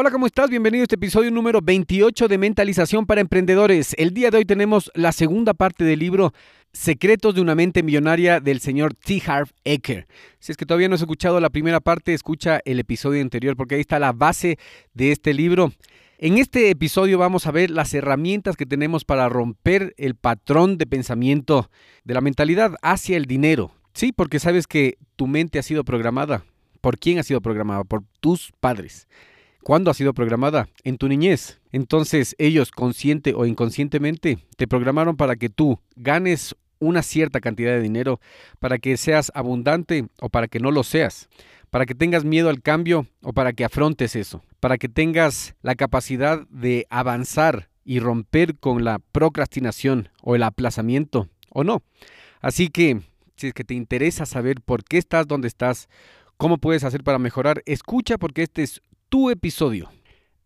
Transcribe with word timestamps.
Hola, 0.00 0.12
¿cómo 0.12 0.26
estás? 0.26 0.48
Bienvenido 0.48 0.82
a 0.82 0.84
este 0.84 0.94
episodio 0.94 1.32
número 1.32 1.60
28 1.60 2.28
de 2.28 2.38
Mentalización 2.38 3.04
para 3.04 3.20
Emprendedores. 3.20 3.96
El 3.98 4.14
día 4.14 4.30
de 4.30 4.36
hoy 4.36 4.44
tenemos 4.44 4.92
la 4.94 5.10
segunda 5.10 5.54
parte 5.54 5.82
del 5.82 5.98
libro 5.98 6.32
Secretos 6.72 7.34
de 7.34 7.40
una 7.40 7.56
mente 7.56 7.82
millonaria 7.82 8.38
del 8.38 8.60
señor 8.60 8.94
T. 8.94 9.20
Harv 9.26 9.48
Eker. 9.64 10.06
Si 10.38 10.52
es 10.52 10.56
que 10.56 10.66
todavía 10.66 10.88
no 10.88 10.94
has 10.94 11.00
escuchado 11.00 11.40
la 11.40 11.50
primera 11.50 11.80
parte, 11.80 12.14
escucha 12.14 12.60
el 12.64 12.78
episodio 12.78 13.20
anterior 13.20 13.56
porque 13.56 13.74
ahí 13.74 13.80
está 13.80 13.98
la 13.98 14.12
base 14.12 14.56
de 14.94 15.10
este 15.10 15.34
libro. 15.34 15.72
En 16.18 16.38
este 16.38 16.70
episodio 16.70 17.18
vamos 17.18 17.48
a 17.48 17.50
ver 17.50 17.68
las 17.68 17.92
herramientas 17.92 18.56
que 18.56 18.66
tenemos 18.66 19.04
para 19.04 19.28
romper 19.28 19.94
el 19.96 20.14
patrón 20.14 20.78
de 20.78 20.86
pensamiento 20.86 21.72
de 22.04 22.14
la 22.14 22.20
mentalidad 22.20 22.76
hacia 22.82 23.16
el 23.16 23.24
dinero. 23.24 23.72
Sí, 23.94 24.12
porque 24.12 24.38
sabes 24.38 24.68
que 24.68 24.96
tu 25.16 25.26
mente 25.26 25.58
ha 25.58 25.64
sido 25.64 25.82
programada. 25.82 26.44
¿Por 26.80 27.00
quién 27.00 27.18
ha 27.18 27.24
sido 27.24 27.40
programada? 27.40 27.82
Por 27.82 28.04
tus 28.20 28.52
padres. 28.60 29.08
¿Cuándo 29.68 29.90
ha 29.90 29.94
sido 29.94 30.14
programada? 30.14 30.66
En 30.82 30.96
tu 30.96 31.08
niñez. 31.10 31.60
Entonces 31.72 32.34
ellos, 32.38 32.70
consciente 32.70 33.34
o 33.34 33.44
inconscientemente, 33.44 34.38
te 34.56 34.66
programaron 34.66 35.18
para 35.18 35.36
que 35.36 35.50
tú 35.50 35.78
ganes 35.94 36.56
una 36.78 37.02
cierta 37.02 37.42
cantidad 37.42 37.72
de 37.72 37.82
dinero, 37.82 38.18
para 38.60 38.78
que 38.78 38.96
seas 38.96 39.30
abundante 39.34 40.06
o 40.22 40.30
para 40.30 40.48
que 40.48 40.58
no 40.58 40.70
lo 40.70 40.84
seas, 40.84 41.28
para 41.68 41.84
que 41.84 41.94
tengas 41.94 42.24
miedo 42.24 42.48
al 42.48 42.62
cambio 42.62 43.08
o 43.22 43.34
para 43.34 43.52
que 43.52 43.62
afrontes 43.62 44.16
eso, 44.16 44.42
para 44.58 44.78
que 44.78 44.88
tengas 44.88 45.54
la 45.60 45.74
capacidad 45.74 46.48
de 46.48 46.86
avanzar 46.88 47.68
y 47.84 48.00
romper 48.00 48.56
con 48.56 48.84
la 48.84 49.00
procrastinación 49.12 50.08
o 50.22 50.34
el 50.34 50.44
aplazamiento 50.44 51.28
o 51.50 51.62
no. 51.62 51.82
Así 52.40 52.70
que, 52.70 53.02
si 53.36 53.48
es 53.48 53.52
que 53.52 53.64
te 53.64 53.74
interesa 53.74 54.24
saber 54.24 54.62
por 54.62 54.82
qué 54.82 54.96
estás 54.96 55.28
donde 55.28 55.46
estás, 55.46 55.90
cómo 56.38 56.56
puedes 56.56 56.84
hacer 56.84 57.04
para 57.04 57.18
mejorar, 57.18 57.62
escucha 57.66 58.16
porque 58.16 58.44
este 58.44 58.62
es 58.62 58.80
tu 59.08 59.30
episodio. 59.30 59.90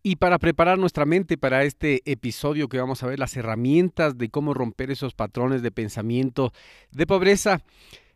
Y 0.01 0.17
para 0.17 0.37
preparar 0.37 0.77
nuestra 0.77 1.05
mente 1.05 1.37
para 1.37 1.63
este 1.63 2.01
episodio 2.05 2.67
que 2.67 2.77
vamos 2.77 3.03
a 3.03 3.07
ver 3.07 3.19
las 3.19 3.37
herramientas 3.37 4.17
de 4.17 4.29
cómo 4.29 4.53
romper 4.53 4.91
esos 4.91 5.13
patrones 5.13 5.61
de 5.61 5.71
pensamiento 5.71 6.51
de 6.91 7.07
pobreza, 7.07 7.61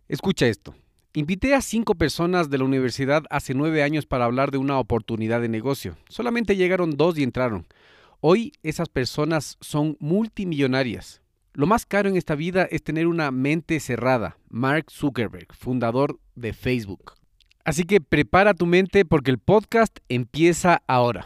escucha 0.09 0.47
esto. 0.47 0.75
Invité 1.13 1.53
a 1.53 1.61
cinco 1.61 1.95
personas 1.95 2.49
de 2.49 2.57
la 2.57 2.65
universidad 2.65 3.23
hace 3.29 3.53
nueve 3.53 3.83
años 3.83 4.05
para 4.05 4.25
hablar 4.25 4.51
de 4.51 4.57
una 4.57 4.79
oportunidad 4.79 5.41
de 5.41 5.49
negocio. 5.49 5.97
Solamente 6.09 6.57
llegaron 6.57 6.97
dos 6.97 7.17
y 7.17 7.23
entraron. 7.23 7.65
Hoy 8.19 8.51
esas 8.63 8.89
personas 8.89 9.57
son 9.61 9.95
multimillonarias. 9.99 11.21
Lo 11.53 11.67
más 11.67 11.85
caro 11.85 12.09
en 12.09 12.17
esta 12.17 12.35
vida 12.35 12.67
es 12.69 12.83
tener 12.83 13.07
una 13.07 13.31
mente 13.31 13.79
cerrada. 13.79 14.37
Mark 14.49 14.91
Zuckerberg, 14.91 15.47
fundador 15.55 16.19
de 16.35 16.53
Facebook. 16.53 17.16
Así 17.67 17.83
que 17.83 17.99
prepara 17.99 18.53
tu 18.53 18.65
mente 18.65 19.03
porque 19.03 19.29
el 19.29 19.39
podcast 19.39 19.97
empieza 20.07 20.83
ahora. 20.87 21.25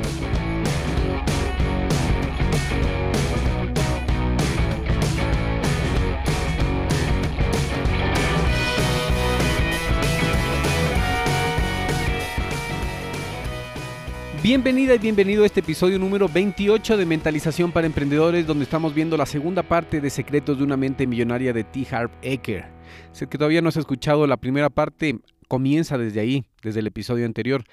Bienvenida 14.53 14.95
y 14.95 14.97
bienvenido 14.97 15.43
a 15.43 15.45
este 15.45 15.61
episodio 15.61 15.97
número 15.97 16.27
28 16.27 16.97
de 16.97 17.05
Mentalización 17.05 17.71
para 17.71 17.87
Emprendedores, 17.87 18.45
donde 18.45 18.65
estamos 18.65 18.93
viendo 18.93 19.15
la 19.15 19.25
segunda 19.25 19.63
parte 19.63 20.01
de 20.01 20.09
Secretos 20.09 20.57
de 20.57 20.65
una 20.65 20.75
mente 20.75 21.07
millonaria 21.07 21.53
de 21.53 21.63
T. 21.63 21.87
Harp 21.89 22.11
Eker. 22.21 22.65
Si 23.13 23.23
es 23.23 23.29
que 23.29 23.37
todavía 23.37 23.61
no 23.61 23.69
has 23.69 23.77
escuchado 23.77 24.27
la 24.27 24.35
primera 24.35 24.69
parte, 24.69 25.19
comienza 25.47 25.97
desde 25.97 26.19
ahí, 26.19 26.43
desde 26.61 26.81
el 26.81 26.87
episodio 26.87 27.25
anterior. 27.25 27.63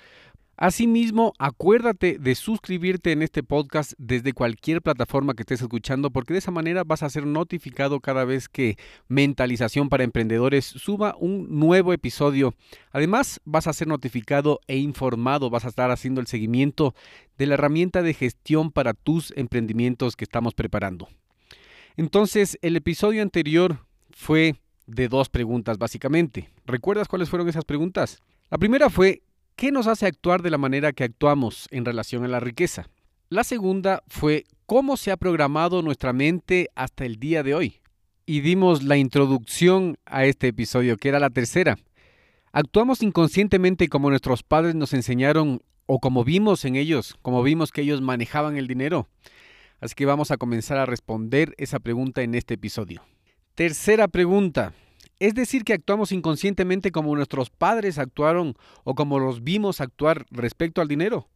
Asimismo, 0.61 1.35
acuérdate 1.39 2.19
de 2.19 2.35
suscribirte 2.35 3.13
en 3.13 3.23
este 3.23 3.45
podcast 3.45 3.93
desde 3.97 4.33
cualquier 4.33 4.83
plataforma 4.83 5.35
que 5.35 5.43
estés 5.43 5.63
escuchando, 5.63 6.11
porque 6.11 6.33
de 6.33 6.41
esa 6.41 6.51
manera 6.51 6.83
vas 6.83 7.05
a 7.05 7.11
ser 7.11 7.27
notificado 7.27 8.01
cada 8.01 8.25
vez 8.25 8.49
que 8.49 8.77
Mentalización 9.07 9.89
para 9.89 10.03
Emprendedores 10.03 10.65
suba 10.65 11.15
un 11.21 11.61
nuevo 11.61 11.93
episodio. 11.93 12.57
Además, 12.91 13.41
vas 13.45 13.69
a 13.69 13.73
ser 13.73 13.87
notificado 13.87 14.59
e 14.67 14.79
informado, 14.79 15.49
vas 15.49 15.65
a 15.65 15.69
estar 15.69 15.93
haciendo 15.93 16.21
el 16.21 16.27
seguimiento 16.27 16.93
de 17.37 17.47
la 17.47 17.55
herramienta 17.55 18.03
de 18.03 18.15
gestión 18.15 18.73
para 18.73 18.95
tus 18.95 19.33
emprendimientos 19.37 20.17
que 20.17 20.25
estamos 20.25 20.55
preparando. 20.55 21.09
Entonces, 21.97 22.59
el 22.63 22.75
episodio 22.75 23.23
anterior 23.23 23.87
fue 24.11 24.57
de 24.89 25.07
dos 25.07 25.29
preguntas 25.29 25.79
básicamente. 25.79 26.49
¿Recuerdas 26.67 27.07
cuáles 27.07 27.31
fueron 27.31 27.49
esas 27.49 27.65
preguntas? 27.65 28.21
La 28.51 28.59
primera 28.59 28.91
fue, 28.91 29.23
¿Qué 29.59 29.73
nos 29.73 29.89
hace 29.89 30.07
actuar 30.07 30.43
de 30.43 30.51
la 30.51 30.57
manera 30.57 30.93
que 30.93 31.03
actuamos 31.03 31.67
en 31.73 31.85
relación 31.85 32.25
a 32.25 32.29
la 32.29 32.39
riqueza? 32.39 32.89
La 33.29 33.43
segunda 33.43 34.05
fue 34.07 34.45
cómo 34.67 34.97
se 34.97 35.11
ha 35.11 35.17
programado 35.17 35.83
nuestra 35.83 36.13
mente 36.13 36.69
hasta 36.77 37.05
el 37.05 37.17
día 37.17 37.43
de 37.43 37.57
hoy. 37.57 37.81
Y 38.25 38.41
dimos 38.41 38.85
la 38.85 38.97
introducción 38.97 39.99
a 40.07 40.27
este 40.27 40.47
episodio, 40.47 40.97
que 40.97 41.09
era 41.09 41.19
la 41.19 41.31
tercera. 41.31 41.77
¿Actuamos 42.53 43.03
inconscientemente 43.03 43.89
como 43.89 44.11
nuestros 44.11 44.45
padres 44.45 44.77
nos 44.77 44.95
enseñaron 44.95 45.61
o 45.87 45.99
como 45.99 46.23
vimos 46.23 46.65
en 46.65 46.77
ellos, 46.77 47.17
como 47.21 47.43
vimos 47.43 47.73
que 47.73 47.81
ellos 47.81 48.01
manejaban 48.01 48.57
el 48.59 48.69
dinero? 48.69 49.09
Así 49.81 49.97
que 49.97 50.07
vamos 50.07 50.31
a 50.31 50.37
comenzar 50.37 50.79
a 50.79 50.87
responder 50.87 51.57
esa 51.59 51.81
pregunta 51.81 52.23
en 52.23 52.37
este 52.37 52.55
episodio. 52.55 53.03
Tercera 53.57 54.07
pregunta. 54.07 54.73
Es 55.21 55.35
decir, 55.35 55.65
que 55.65 55.73
actuamos 55.73 56.13
inconscientemente 56.13 56.93
como 56.93 57.15
nuestros 57.15 57.51
padres 57.51 57.99
actuaron 57.99 58.55
o 58.85 58.95
como 58.95 59.19
los 59.19 59.43
vimos 59.43 59.81
actuar 59.81 60.27
respecto 60.31 60.81
al 60.81 60.89
dinero. 60.89 61.29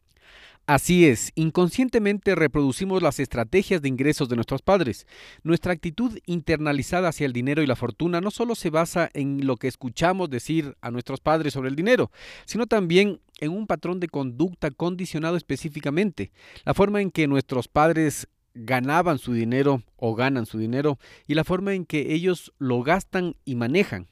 Así 0.66 1.06
es, 1.06 1.32
inconscientemente 1.34 2.36
reproducimos 2.36 3.02
las 3.02 3.18
estrategias 3.18 3.82
de 3.82 3.88
ingresos 3.88 4.28
de 4.28 4.36
nuestros 4.36 4.62
padres. 4.62 5.08
Nuestra 5.42 5.72
actitud 5.72 6.16
internalizada 6.24 7.08
hacia 7.08 7.26
el 7.26 7.32
dinero 7.32 7.62
y 7.62 7.66
la 7.66 7.74
fortuna 7.74 8.20
no 8.20 8.30
solo 8.30 8.54
se 8.54 8.70
basa 8.70 9.10
en 9.12 9.44
lo 9.44 9.56
que 9.56 9.66
escuchamos 9.66 10.30
decir 10.30 10.76
a 10.80 10.92
nuestros 10.92 11.18
padres 11.18 11.54
sobre 11.54 11.68
el 11.68 11.74
dinero, 11.74 12.12
sino 12.44 12.68
también 12.68 13.20
en 13.40 13.50
un 13.50 13.66
patrón 13.66 13.98
de 13.98 14.06
conducta 14.06 14.70
condicionado 14.70 15.36
específicamente. 15.36 16.30
La 16.64 16.74
forma 16.74 17.00
en 17.00 17.10
que 17.10 17.26
nuestros 17.26 17.66
padres 17.66 18.28
ganaban 18.54 19.18
su 19.18 19.32
dinero 19.32 19.82
o 19.96 20.14
ganan 20.14 20.46
su 20.46 20.58
dinero 20.58 20.98
y 21.26 21.34
la 21.34 21.44
forma 21.44 21.74
en 21.74 21.84
que 21.84 22.12
ellos 22.12 22.52
lo 22.58 22.82
gastan 22.82 23.36
y 23.44 23.56
manejan. 23.56 24.06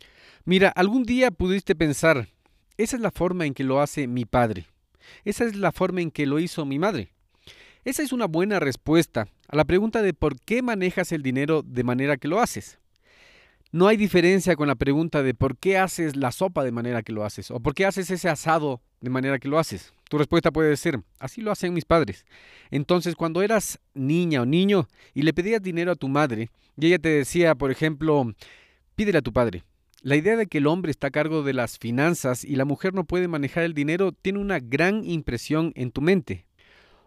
Mira, 0.45 0.69
algún 0.69 1.05
día 1.05 1.31
pudiste 1.31 1.75
pensar, 1.75 2.29
esa 2.77 2.97
es 2.97 3.03
la 3.03 3.11
forma 3.11 3.47
en 3.47 3.55
que 3.55 3.65
lo 3.65 3.81
hace 3.81 4.07
mi 4.07 4.25
padre, 4.25 4.67
esa 5.25 5.45
es 5.45 5.55
la 5.57 5.73
forma 5.73 6.01
en 6.01 6.11
que 6.11 6.27
lo 6.27 6.39
hizo 6.39 6.65
mi 6.65 6.79
madre. 6.79 7.13
Esa 7.85 8.03
es 8.03 8.13
una 8.13 8.27
buena 8.27 8.61
respuesta 8.61 9.29
a 9.49 9.57
la 9.57 9.65
pregunta 9.65 10.03
de 10.03 10.13
por 10.13 10.39
qué 10.41 10.61
manejas 10.61 11.13
el 11.13 11.23
dinero 11.23 11.63
de 11.63 11.85
manera 11.85 12.19
que 12.19 12.29
lo 12.29 12.41
haces. 12.41 12.80
No 13.73 13.87
hay 13.87 13.97
diferencia 13.97 14.57
con 14.57 14.67
la 14.67 14.75
pregunta 14.75 15.23
de 15.23 15.33
por 15.33 15.57
qué 15.57 15.79
haces 15.79 16.17
la 16.17 16.33
sopa 16.33 16.65
de 16.65 16.73
manera 16.73 17.05
que 17.05 17.13
lo 17.13 17.25
haces 17.25 17.53
o 17.53 17.61
por 17.61 17.73
qué 17.73 17.87
haces 17.87 18.11
ese 18.11 18.29
asado 18.29 18.81
de 19.01 19.11
manera 19.11 19.39
que 19.39 19.47
lo 19.47 19.61
haces. 19.61 19.95
Tu 20.09 20.19
respuesta 20.19 20.51
puede 20.51 20.77
ser, 20.77 21.01
así 21.21 21.41
lo 21.41 21.53
hacen 21.53 21.73
mis 21.73 21.85
padres. 21.85 22.27
Entonces, 22.73 23.15
cuando 23.15 23.43
eras 23.43 23.79
niña 23.95 24.43
o 24.43 24.45
niño 24.45 24.89
y 25.15 25.23
le 25.23 25.33
pedías 25.33 25.63
dinero 25.63 25.93
a 25.93 25.95
tu 25.95 26.09
madre 26.09 26.51
y 26.77 26.87
ella 26.89 26.99
te 26.99 27.11
decía, 27.11 27.55
por 27.55 27.71
ejemplo, 27.71 28.35
pídele 28.97 29.19
a 29.19 29.23
tu 29.23 29.33
padre. 29.33 29.63
La 30.03 30.17
idea 30.17 30.37
de 30.37 30.49
que 30.49 30.59
el 30.59 30.67
hombre 30.67 30.91
está 30.91 31.07
a 31.07 31.13
cargo 31.13 31.45
de 31.45 31.53
las 31.53 31.79
finanzas 31.79 32.45
y 32.45 32.57
la 32.57 32.65
mujer 32.65 32.93
no 32.93 33.05
puede 33.05 33.29
manejar 33.29 33.63
el 33.63 33.75
dinero 33.75 34.11
tiene 34.11 34.41
una 34.41 34.59
gran 34.59 35.05
impresión 35.05 35.73
en 35.77 35.93
tu 35.93 36.01
mente. 36.01 36.45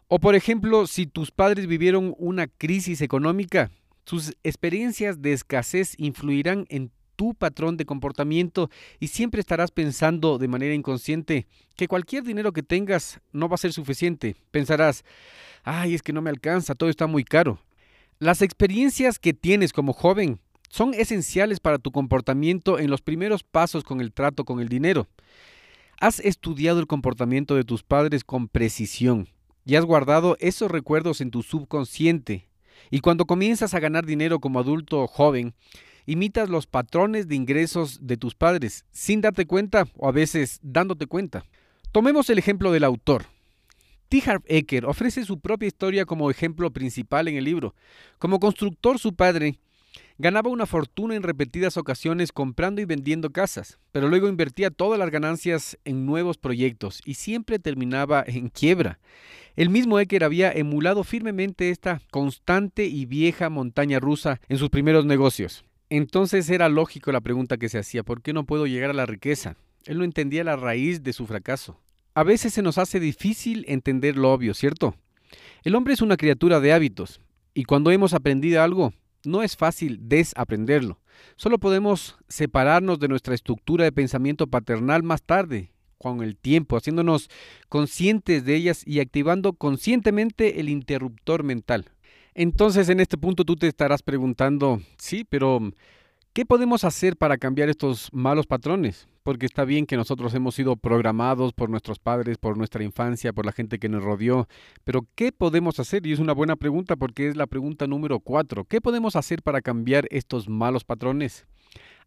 O 0.08 0.20
por 0.20 0.34
ejemplo, 0.34 0.88
si 0.88 1.08
tus 1.08 1.32
padres 1.32 1.68
vivieron 1.68 2.16
una 2.18 2.48
crisis 2.48 3.02
económica, 3.02 3.70
sus 4.06 4.36
experiencias 4.44 5.22
de 5.22 5.34
escasez 5.34 5.96
influirán 5.98 6.66
en 6.70 6.92
tu 7.16 7.34
patrón 7.34 7.78
de 7.78 7.86
comportamiento 7.86 8.70
y 9.00 9.08
siempre 9.08 9.40
estarás 9.40 9.72
pensando 9.72 10.38
de 10.38 10.48
manera 10.48 10.74
inconsciente 10.74 11.48
que 11.76 11.88
cualquier 11.88 12.24
dinero 12.24 12.52
que 12.54 12.64
tengas 12.64 13.20
no 13.32 13.48
va 13.48 13.56
a 13.56 13.60
ser 13.60 13.74
suficiente. 13.74 14.36
Pensarás, 14.52 15.04
ay, 15.64 15.94
es 15.94 16.02
que 16.02 16.14
no 16.14 16.22
me 16.22 16.30
alcanza, 16.30 16.76
todo 16.76 16.90
está 16.90 17.08
muy 17.08 17.24
caro. 17.24 17.60
Las 18.20 18.42
experiencias 18.42 19.20
que 19.20 19.34
tienes 19.34 19.74
como 19.74 19.94
joven 19.94 20.40
son 20.70 20.94
esenciales 20.94 21.60
para 21.60 21.78
tu 21.78 21.92
comportamiento 21.92 22.80
en 22.80 22.90
los 22.90 23.02
primeros 23.02 23.44
pasos 23.44 23.84
con 23.84 24.02
el 24.02 24.12
trato 24.12 24.44
con 24.44 24.60
el 24.60 24.70
dinero. 24.70 25.08
Has 26.00 26.20
estudiado 26.20 26.80
el 26.80 26.88
comportamiento 26.88 27.56
de 27.56 27.64
tus 27.64 27.84
padres 27.84 28.24
con 28.24 28.48
precisión 28.48 29.30
y 29.66 29.76
has 29.76 29.86
guardado 29.86 30.36
esos 30.40 30.72
recuerdos 30.72 31.22
en 31.22 31.32
tu 31.32 31.44
subconsciente. 31.44 32.48
Y 32.90 33.00
cuando 33.00 33.26
comienzas 33.26 33.74
a 33.74 33.80
ganar 33.80 34.06
dinero 34.06 34.40
como 34.40 34.60
adulto 34.60 35.08
joven, 35.08 35.54
imitas 36.06 36.50
los 36.50 36.68
patrones 36.68 37.28
de 37.28 37.36
ingresos 37.36 38.00
de 38.02 38.18
tus 38.18 38.36
padres 38.36 38.86
sin 38.92 39.22
darte 39.22 39.46
cuenta 39.46 39.88
o 39.98 40.08
a 40.08 40.12
veces 40.12 40.60
dándote 40.62 41.08
cuenta. 41.08 41.46
Tomemos 41.92 42.30
el 42.30 42.40
ejemplo 42.40 42.72
del 42.72 42.84
autor. 42.84 43.26
T. 44.10 44.22
Harv 44.26 44.44
Eker 44.46 44.86
ofrece 44.86 45.26
su 45.26 45.40
propia 45.40 45.68
historia 45.68 46.06
como 46.06 46.30
ejemplo 46.30 46.72
principal 46.72 47.28
en 47.28 47.36
el 47.36 47.46
libro. 47.46 47.74
Como 48.20 48.40
constructor, 48.40 49.00
su 49.00 49.16
padre 49.16 49.60
Ganaba 50.20 50.52
una 50.52 50.68
fortuna 50.68 51.16
en 51.16 51.24
repetidas 51.24 51.76
ocasiones 51.76 52.32
comprando 52.32 52.82
y 52.82 52.86
vendiendo 52.86 53.32
casas, 53.32 53.80
pero 53.92 54.10
luego 54.10 54.28
invertía 54.28 54.70
todas 54.70 55.00
las 55.00 55.10
ganancias 55.10 55.80
en 55.86 56.06
nuevos 56.06 56.38
proyectos 56.38 57.02
y 57.04 57.16
siempre 57.16 57.58
terminaba 57.58 58.24
en 58.28 58.50
quiebra. 58.50 59.00
El 59.56 59.72
mismo 59.72 60.00
Ecker 60.00 60.24
había 60.24 60.52
emulado 60.52 61.04
firmemente 61.04 61.72
esta 61.72 62.00
constante 62.12 62.86
y 62.86 63.06
vieja 63.06 63.50
montaña 63.50 64.00
rusa 64.00 64.40
en 64.50 64.60
sus 64.60 64.70
primeros 64.70 65.06
negocios. 65.06 65.66
Entonces 65.90 66.48
era 66.50 66.70
lógico 66.70 67.12
la 67.12 67.22
pregunta 67.22 67.58
que 67.58 67.70
se 67.70 67.80
hacía, 67.80 68.04
¿por 68.04 68.22
qué 68.22 68.34
no 68.34 68.46
puedo 68.46 68.68
llegar 68.68 68.92
a 68.92 68.94
la 68.94 69.08
riqueza? 69.08 69.56
Él 69.86 69.98
no 69.98 70.04
entendía 70.04 70.44
la 70.44 70.56
raíz 70.56 71.04
de 71.04 71.14
su 71.14 71.26
fracaso. 71.26 71.80
A 72.14 72.24
veces 72.24 72.54
se 72.54 72.62
nos 72.62 72.78
hace 72.78 73.00
difícil 73.00 73.66
entender 73.68 74.16
lo 74.16 74.32
obvio, 74.32 74.54
¿cierto? 74.54 74.96
El 75.64 75.74
hombre 75.74 75.96
es 75.96 76.02
una 76.02 76.18
criatura 76.18 76.60
de 76.60 76.72
hábitos, 76.72 77.20
y 77.56 77.64
cuando 77.64 77.92
hemos 77.92 78.14
aprendido 78.14 78.62
algo, 78.62 78.94
no 79.26 79.44
es 79.44 79.56
fácil 79.56 80.00
desaprenderlo. 80.02 81.00
Solo 81.36 81.60
podemos 81.60 82.18
separarnos 82.28 83.00
de 83.00 83.08
nuestra 83.08 83.36
estructura 83.36 83.84
de 83.84 83.92
pensamiento 83.92 84.48
paternal 84.48 85.04
más 85.04 85.24
tarde, 85.24 85.72
con 85.98 86.22
el 86.22 86.36
tiempo, 86.36 86.76
haciéndonos 86.76 87.30
conscientes 87.70 88.44
de 88.44 88.56
ellas 88.56 88.84
y 88.86 89.00
activando 89.00 89.54
conscientemente 89.54 90.60
el 90.60 90.68
interruptor 90.68 91.44
mental. 91.44 91.86
Entonces 92.36 92.90
en 92.90 93.00
este 93.00 93.18
punto 93.18 93.46
tú 93.46 93.56
te 93.56 93.68
estarás 93.68 94.04
preguntando, 94.04 94.82
sí, 94.98 95.24
pero 95.24 95.72
¿qué 96.34 96.46
podemos 96.46 96.84
hacer 96.84 97.16
para 97.16 97.38
cambiar 97.38 97.70
estos 97.70 98.10
malos 98.12 98.48
patrones? 98.48 99.08
porque 99.24 99.46
está 99.46 99.64
bien 99.64 99.86
que 99.86 99.96
nosotros 99.98 100.34
hemos 100.34 100.54
sido 100.54 100.76
programados 100.76 101.54
por 101.54 101.70
nuestros 101.70 101.98
padres, 101.98 102.38
por 102.38 102.58
nuestra 102.58 102.84
infancia, 102.84 103.34
por 103.34 103.46
la 103.46 103.52
gente 103.52 103.80
que 103.80 103.90
nos 103.90 104.04
rodeó, 104.04 104.48
pero 104.84 105.08
¿qué 105.16 105.32
podemos 105.32 105.80
hacer? 105.80 106.06
Y 106.06 106.12
es 106.12 106.20
una 106.20 106.34
buena 106.34 106.58
pregunta 106.58 106.96
porque 106.98 107.30
es 107.30 107.38
la 107.38 107.48
pregunta 107.48 107.88
número 107.88 108.20
cuatro. 108.20 108.66
¿Qué 108.66 108.82
podemos 108.82 109.16
hacer 109.16 109.42
para 109.42 109.62
cambiar 109.62 110.08
estos 110.12 110.50
malos 110.50 110.84
patrones? 110.84 111.48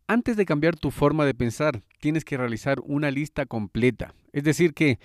Antes 0.07 0.37
de 0.37 0.45
cambiar 0.45 0.77
tu 0.77 0.91
forma 0.91 1.25
de 1.25 1.35
pensar, 1.35 1.83
tienes 2.01 2.25
que 2.25 2.37
realizar 2.37 2.79
una 2.85 3.11
lista 3.11 3.47
completa. 3.47 4.15
Es 4.33 4.45
decir, 4.45 4.73
que 4.73 5.01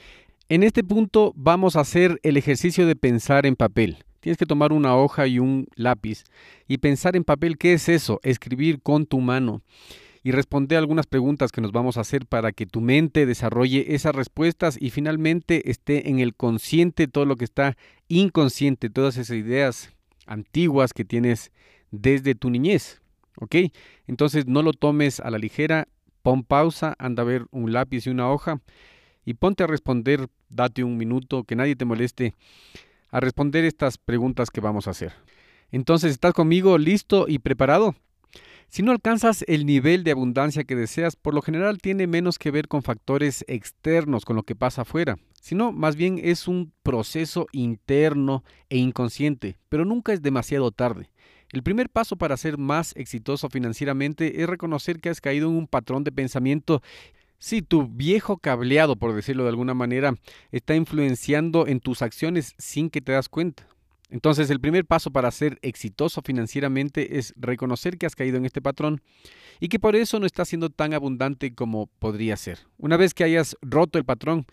en 0.49 0.63
este 0.63 0.83
punto 0.83 1.33
vamos 1.35 1.75
a 1.75 1.79
hacer 1.79 2.19
el 2.23 2.37
ejercicio 2.37 2.85
de 2.85 2.95
pensar 2.95 3.45
en 3.45 3.55
papel. 3.55 4.03
Tienes 4.21 4.37
que 4.37 4.45
tomar 4.45 4.71
una 4.71 4.95
hoja 4.95 5.27
y 5.27 5.39
un 5.39 5.67
lápiz 5.75 6.23
y 6.67 6.77
pensar 6.77 7.15
en 7.15 7.23
papel 7.23 7.57
qué 7.57 7.73
es 7.73 7.89
eso, 7.89 8.19
escribir 8.23 8.81
con 8.81 9.05
tu 9.05 9.19
mano 9.19 9.61
y 10.23 10.31
responder 10.31 10.77
algunas 10.77 11.07
preguntas 11.07 11.51
que 11.51 11.61
nos 11.61 11.71
vamos 11.71 11.97
a 11.97 12.01
hacer 12.01 12.27
para 12.27 12.51
que 12.51 12.67
tu 12.67 12.81
mente 12.81 13.25
desarrolle 13.25 13.95
esas 13.95 14.15
respuestas 14.15 14.77
y 14.79 14.91
finalmente 14.91 15.71
esté 15.71 16.09
en 16.09 16.19
el 16.19 16.35
consciente 16.35 17.07
todo 17.07 17.25
lo 17.25 17.35
que 17.35 17.45
está 17.45 17.75
inconsciente, 18.07 18.89
todas 18.89 19.17
esas 19.17 19.35
ideas 19.35 19.91
antiguas 20.27 20.93
que 20.93 21.03
tienes 21.03 21.51
desde 21.89 22.35
tu 22.35 22.49
niñez. 22.49 23.01
¿Ok? 23.37 23.55
Entonces 24.07 24.45
no 24.45 24.61
lo 24.61 24.73
tomes 24.73 25.19
a 25.19 25.31
la 25.31 25.39
ligera, 25.39 25.87
pon 26.21 26.43
pausa, 26.43 26.95
anda 26.99 27.23
a 27.23 27.25
ver 27.25 27.45
un 27.49 27.73
lápiz 27.73 28.05
y 28.05 28.11
una 28.11 28.29
hoja 28.29 28.61
y 29.25 29.35
ponte 29.35 29.63
a 29.63 29.67
responder, 29.67 30.27
date 30.49 30.83
un 30.83 30.97
minuto, 30.97 31.43
que 31.43 31.55
nadie 31.55 31.75
te 31.75 31.85
moleste, 31.85 32.35
a 33.11 33.19
responder 33.19 33.65
estas 33.65 33.97
preguntas 33.97 34.49
que 34.49 34.61
vamos 34.61 34.87
a 34.87 34.91
hacer. 34.91 35.13
Entonces, 35.71 36.11
¿estás 36.11 36.33
conmigo 36.33 36.77
listo 36.77 37.27
y 37.27 37.39
preparado? 37.39 37.95
Si 38.67 38.83
no 38.83 38.93
alcanzas 38.93 39.43
el 39.47 39.65
nivel 39.65 40.05
de 40.05 40.11
abundancia 40.11 40.63
que 40.63 40.77
deseas, 40.77 41.17
por 41.17 41.33
lo 41.33 41.41
general 41.41 41.79
tiene 41.79 42.07
menos 42.07 42.39
que 42.39 42.51
ver 42.51 42.69
con 42.69 42.83
factores 42.83 43.43
externos, 43.49 44.23
con 44.23 44.37
lo 44.37 44.43
que 44.43 44.55
pasa 44.55 44.83
afuera, 44.83 45.17
sino 45.41 45.73
más 45.73 45.97
bien 45.97 46.21
es 46.23 46.47
un 46.47 46.71
proceso 46.81 47.47
interno 47.51 48.45
e 48.69 48.77
inconsciente, 48.77 49.57
pero 49.67 49.83
nunca 49.83 50.13
es 50.13 50.21
demasiado 50.21 50.71
tarde. 50.71 51.09
El 51.51 51.63
primer 51.63 51.89
paso 51.89 52.15
para 52.15 52.37
ser 52.37 52.57
más 52.57 52.93
exitoso 52.95 53.49
financieramente 53.49 54.41
es 54.41 54.47
reconocer 54.47 55.01
que 55.01 55.09
has 55.09 55.19
caído 55.19 55.49
en 55.49 55.57
un 55.57 55.67
patrón 55.67 56.05
de 56.05 56.13
pensamiento 56.13 56.81
si 57.41 57.63
tu 57.63 57.87
viejo 57.87 58.37
cableado, 58.37 58.95
por 58.95 59.15
decirlo 59.15 59.41
de 59.43 59.49
alguna 59.49 59.73
manera, 59.73 60.13
está 60.51 60.75
influenciando 60.75 61.65
en 61.65 61.79
tus 61.79 62.03
acciones 62.03 62.53
sin 62.59 62.91
que 62.91 63.01
te 63.01 63.13
das 63.13 63.29
cuenta. 63.29 63.65
Entonces, 64.11 64.51
el 64.51 64.59
primer 64.59 64.85
paso 64.85 65.09
para 65.09 65.31
ser 65.31 65.57
exitoso 65.63 66.21
financieramente 66.23 67.17
es 67.17 67.33
reconocer 67.35 67.97
que 67.97 68.05
has 68.05 68.15
caído 68.15 68.37
en 68.37 68.45
este 68.45 68.61
patrón 68.61 69.01
y 69.59 69.69
que 69.69 69.79
por 69.79 69.95
eso 69.95 70.19
no 70.19 70.27
estás 70.27 70.49
siendo 70.49 70.69
tan 70.69 70.93
abundante 70.93 71.55
como 71.55 71.87
podría 71.87 72.37
ser. 72.37 72.59
Una 72.77 72.95
vez 72.95 73.15
que 73.15 73.23
hayas 73.23 73.57
roto 73.63 73.97
el 73.97 74.05
patrón, 74.05 74.45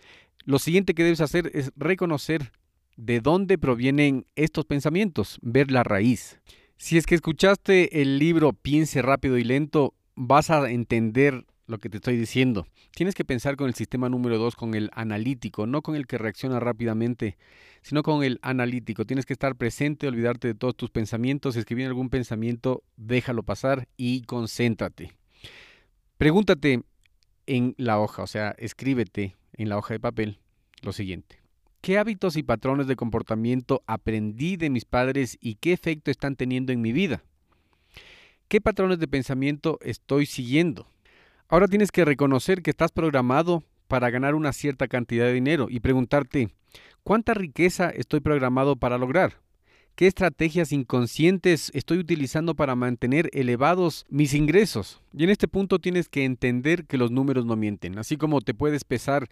lo 0.45 0.57
siguiente 0.57 0.95
que 0.95 1.03
debes 1.03 1.21
hacer 1.21 1.51
es 1.53 1.71
reconocer 1.75 2.51
de 2.97 3.21
dónde 3.21 3.59
provienen 3.59 4.25
estos 4.35 4.65
pensamientos, 4.65 5.37
ver 5.43 5.69
la 5.69 5.83
raíz. 5.83 6.39
Si 6.77 6.97
es 6.97 7.05
que 7.05 7.13
escuchaste 7.13 8.01
el 8.01 8.17
libro 8.17 8.53
Piense 8.53 9.03
rápido 9.03 9.37
y 9.37 9.43
lento, 9.43 9.93
vas 10.15 10.49
a 10.49 10.71
entender 10.71 11.45
lo 11.69 11.77
que 11.77 11.89
te 11.89 11.97
estoy 11.97 12.17
diciendo. 12.17 12.67
Tienes 12.95 13.15
que 13.15 13.23
pensar 13.23 13.55
con 13.55 13.67
el 13.67 13.75
sistema 13.75 14.09
número 14.09 14.37
dos, 14.37 14.55
con 14.55 14.73
el 14.73 14.89
analítico, 14.93 15.65
no 15.67 15.81
con 15.81 15.95
el 15.95 16.07
que 16.07 16.17
reacciona 16.17 16.59
rápidamente, 16.59 17.37
sino 17.81 18.03
con 18.03 18.23
el 18.23 18.39
analítico. 18.41 19.05
Tienes 19.05 19.25
que 19.25 19.33
estar 19.33 19.55
presente, 19.55 20.07
olvidarte 20.07 20.47
de 20.49 20.55
todos 20.55 20.75
tus 20.75 20.89
pensamientos. 20.89 21.55
Si 21.55 21.75
viene 21.75 21.87
algún 21.87 22.09
pensamiento, 22.09 22.83
déjalo 22.97 23.43
pasar 23.43 23.87
y 23.95 24.23
concéntrate. 24.23 25.13
Pregúntate 26.17 26.83
en 27.45 27.73
la 27.77 27.99
hoja, 27.99 28.23
o 28.23 28.27
sea, 28.27 28.55
escríbete 28.57 29.37
en 29.53 29.69
la 29.69 29.77
hoja 29.77 29.93
de 29.93 29.99
papel 29.99 30.39
lo 30.81 30.91
siguiente. 30.91 31.39
¿Qué 31.81 31.97
hábitos 31.97 32.35
y 32.35 32.43
patrones 32.43 32.87
de 32.87 32.97
comportamiento 32.97 33.83
aprendí 33.87 34.57
de 34.57 34.69
mis 34.69 34.83
padres 34.83 35.37
y 35.39 35.55
qué 35.55 35.71
efecto 35.71 36.11
están 36.11 36.35
teniendo 36.35 36.73
en 36.73 36.81
mi 36.81 36.91
vida? 36.91 37.23
¿Qué 38.49 38.59
patrones 38.59 38.99
de 38.99 39.07
pensamiento 39.07 39.79
estoy 39.81 40.25
siguiendo? 40.25 40.87
Ahora 41.51 41.67
tienes 41.67 41.91
que 41.91 42.05
reconocer 42.05 42.61
que 42.61 42.69
estás 42.69 42.91
programado 42.91 43.63
para 43.87 44.11
ganar 44.11 44.35
una 44.35 44.53
cierta 44.53 44.87
cantidad 44.87 45.25
de 45.25 45.33
dinero 45.33 45.65
y 45.67 45.79
preguntarte, 45.79 46.49
¿cuánta 47.01 47.33
riqueza 47.33 47.89
estoy 47.89 48.19
programado 48.19 48.75
para 48.75 48.99
lograr? 48.99 49.41
¿Qué 49.95 50.05
estrategias 50.05 50.71
inconscientes 50.71 51.71
estoy 51.73 51.97
utilizando 51.97 52.53
para 52.53 52.75
mantener 52.75 53.31
elevados 53.33 54.05
mis 54.09 54.35
ingresos? 54.35 55.01
Y 55.11 55.23
en 55.23 55.31
este 55.31 55.47
punto 55.47 55.79
tienes 55.79 56.07
que 56.07 56.23
entender 56.23 56.85
que 56.85 56.99
los 56.99 57.09
números 57.09 57.47
no 57.47 57.55
mienten, 57.55 57.97
así 57.97 58.15
como 58.15 58.41
te 58.41 58.53
puedes 58.53 58.83
pesar 58.83 59.27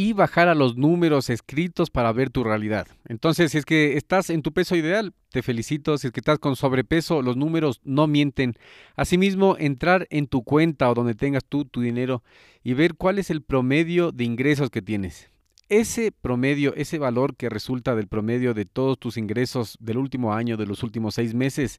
y 0.00 0.14
bajar 0.14 0.48
a 0.48 0.54
los 0.54 0.78
números 0.78 1.28
escritos 1.28 1.90
para 1.90 2.10
ver 2.14 2.30
tu 2.30 2.42
realidad. 2.42 2.88
Entonces, 3.06 3.52
si 3.52 3.58
es 3.58 3.66
que 3.66 3.98
estás 3.98 4.30
en 4.30 4.40
tu 4.40 4.50
peso 4.50 4.74
ideal, 4.74 5.12
te 5.28 5.42
felicito. 5.42 5.98
Si 5.98 6.06
es 6.06 6.12
que 6.14 6.20
estás 6.20 6.38
con 6.38 6.56
sobrepeso, 6.56 7.20
los 7.20 7.36
números 7.36 7.82
no 7.84 8.06
mienten. 8.06 8.54
Asimismo, 8.96 9.56
entrar 9.58 10.06
en 10.08 10.26
tu 10.26 10.42
cuenta 10.42 10.90
o 10.90 10.94
donde 10.94 11.14
tengas 11.14 11.44
tú 11.44 11.66
tu 11.66 11.82
dinero 11.82 12.22
y 12.64 12.72
ver 12.72 12.94
cuál 12.94 13.18
es 13.18 13.28
el 13.28 13.42
promedio 13.42 14.10
de 14.10 14.24
ingresos 14.24 14.70
que 14.70 14.80
tienes. 14.80 15.28
Ese 15.68 16.12
promedio, 16.12 16.74
ese 16.76 16.98
valor 16.98 17.36
que 17.36 17.50
resulta 17.50 17.94
del 17.94 18.08
promedio 18.08 18.54
de 18.54 18.64
todos 18.64 18.98
tus 18.98 19.18
ingresos 19.18 19.76
del 19.80 19.98
último 19.98 20.32
año, 20.32 20.56
de 20.56 20.64
los 20.64 20.82
últimos 20.82 21.14
seis 21.14 21.34
meses, 21.34 21.78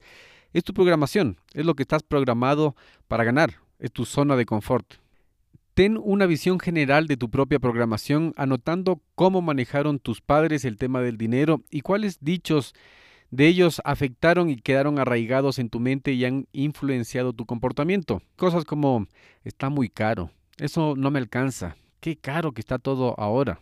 es 0.53 0.63
tu 0.63 0.75
programación, 0.75 1.37
es 1.55 1.65
lo 1.65 1.73
que 1.73 1.81
estás 1.81 2.03
programado 2.03 2.75
para 3.07 3.23
ganar, 3.23 3.55
es 3.79 3.91
tu 3.91 4.05
zona 4.05 4.35
de 4.35 4.45
confort. 4.45 5.01
Ten 5.73 5.97
una 5.97 6.25
visión 6.25 6.59
general 6.59 7.07
de 7.07 7.15
tu 7.15 7.29
propia 7.29 7.59
programación, 7.59 8.33
anotando 8.35 9.01
cómo 9.15 9.41
manejaron 9.41 9.99
tus 9.99 10.19
padres 10.19 10.65
el 10.65 10.77
tema 10.77 11.01
del 11.01 11.17
dinero 11.17 11.63
y 11.69 11.81
cuáles 11.81 12.19
dichos 12.19 12.73
de 13.29 13.47
ellos 13.47 13.81
afectaron 13.85 14.49
y 14.49 14.57
quedaron 14.57 14.99
arraigados 14.99 15.59
en 15.59 15.69
tu 15.69 15.79
mente 15.79 16.11
y 16.11 16.25
han 16.25 16.47
influenciado 16.51 17.31
tu 17.31 17.45
comportamiento. 17.45 18.21
Cosas 18.35 18.65
como, 18.65 19.07
está 19.45 19.69
muy 19.69 19.89
caro, 19.89 20.31
eso 20.57 20.95
no 20.97 21.09
me 21.09 21.19
alcanza, 21.19 21.77
qué 22.01 22.17
caro 22.17 22.51
que 22.51 22.59
está 22.59 22.77
todo 22.77 23.15
ahora. 23.17 23.61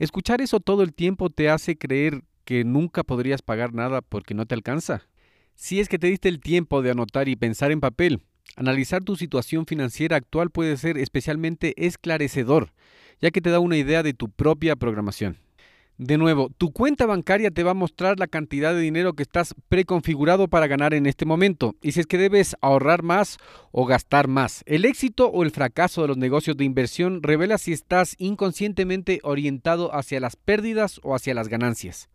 Escuchar 0.00 0.40
eso 0.40 0.58
todo 0.58 0.82
el 0.82 0.92
tiempo 0.92 1.30
te 1.30 1.48
hace 1.48 1.78
creer 1.78 2.24
que 2.44 2.64
nunca 2.64 3.04
podrías 3.04 3.42
pagar 3.42 3.72
nada 3.72 4.00
porque 4.00 4.34
no 4.34 4.46
te 4.46 4.56
alcanza. 4.56 5.06
Si 5.54 5.78
es 5.78 5.88
que 5.88 5.98
te 5.98 6.08
diste 6.08 6.28
el 6.28 6.40
tiempo 6.40 6.82
de 6.82 6.90
anotar 6.90 7.28
y 7.28 7.36
pensar 7.36 7.70
en 7.70 7.80
papel, 7.80 8.22
analizar 8.56 9.02
tu 9.02 9.16
situación 9.16 9.66
financiera 9.66 10.16
actual 10.16 10.50
puede 10.50 10.76
ser 10.76 10.98
especialmente 10.98 11.74
esclarecedor, 11.76 12.72
ya 13.20 13.30
que 13.30 13.40
te 13.40 13.50
da 13.50 13.60
una 13.60 13.76
idea 13.76 14.02
de 14.02 14.14
tu 14.14 14.28
propia 14.28 14.76
programación. 14.76 15.38
De 16.00 16.16
nuevo, 16.16 16.48
tu 16.56 16.72
cuenta 16.72 17.04
bancaria 17.04 17.50
te 17.50 17.62
va 17.62 17.72
a 17.72 17.74
mostrar 17.74 18.18
la 18.18 18.26
cantidad 18.26 18.72
de 18.72 18.80
dinero 18.80 19.12
que 19.12 19.22
estás 19.22 19.54
preconfigurado 19.68 20.48
para 20.48 20.66
ganar 20.66 20.94
en 20.94 21.04
este 21.04 21.26
momento 21.26 21.76
y 21.82 21.92
si 21.92 22.00
es 22.00 22.06
que 22.06 22.16
debes 22.16 22.56
ahorrar 22.62 23.02
más 23.02 23.36
o 23.70 23.84
gastar 23.84 24.26
más. 24.26 24.62
El 24.64 24.86
éxito 24.86 25.28
o 25.28 25.42
el 25.42 25.50
fracaso 25.50 26.00
de 26.00 26.08
los 26.08 26.16
negocios 26.16 26.56
de 26.56 26.64
inversión 26.64 27.22
revela 27.22 27.58
si 27.58 27.74
estás 27.74 28.14
inconscientemente 28.16 29.20
orientado 29.24 29.94
hacia 29.94 30.20
las 30.20 30.36
pérdidas 30.36 31.00
o 31.02 31.14
hacia 31.14 31.34
las 31.34 31.48
ganancias. 31.48 32.08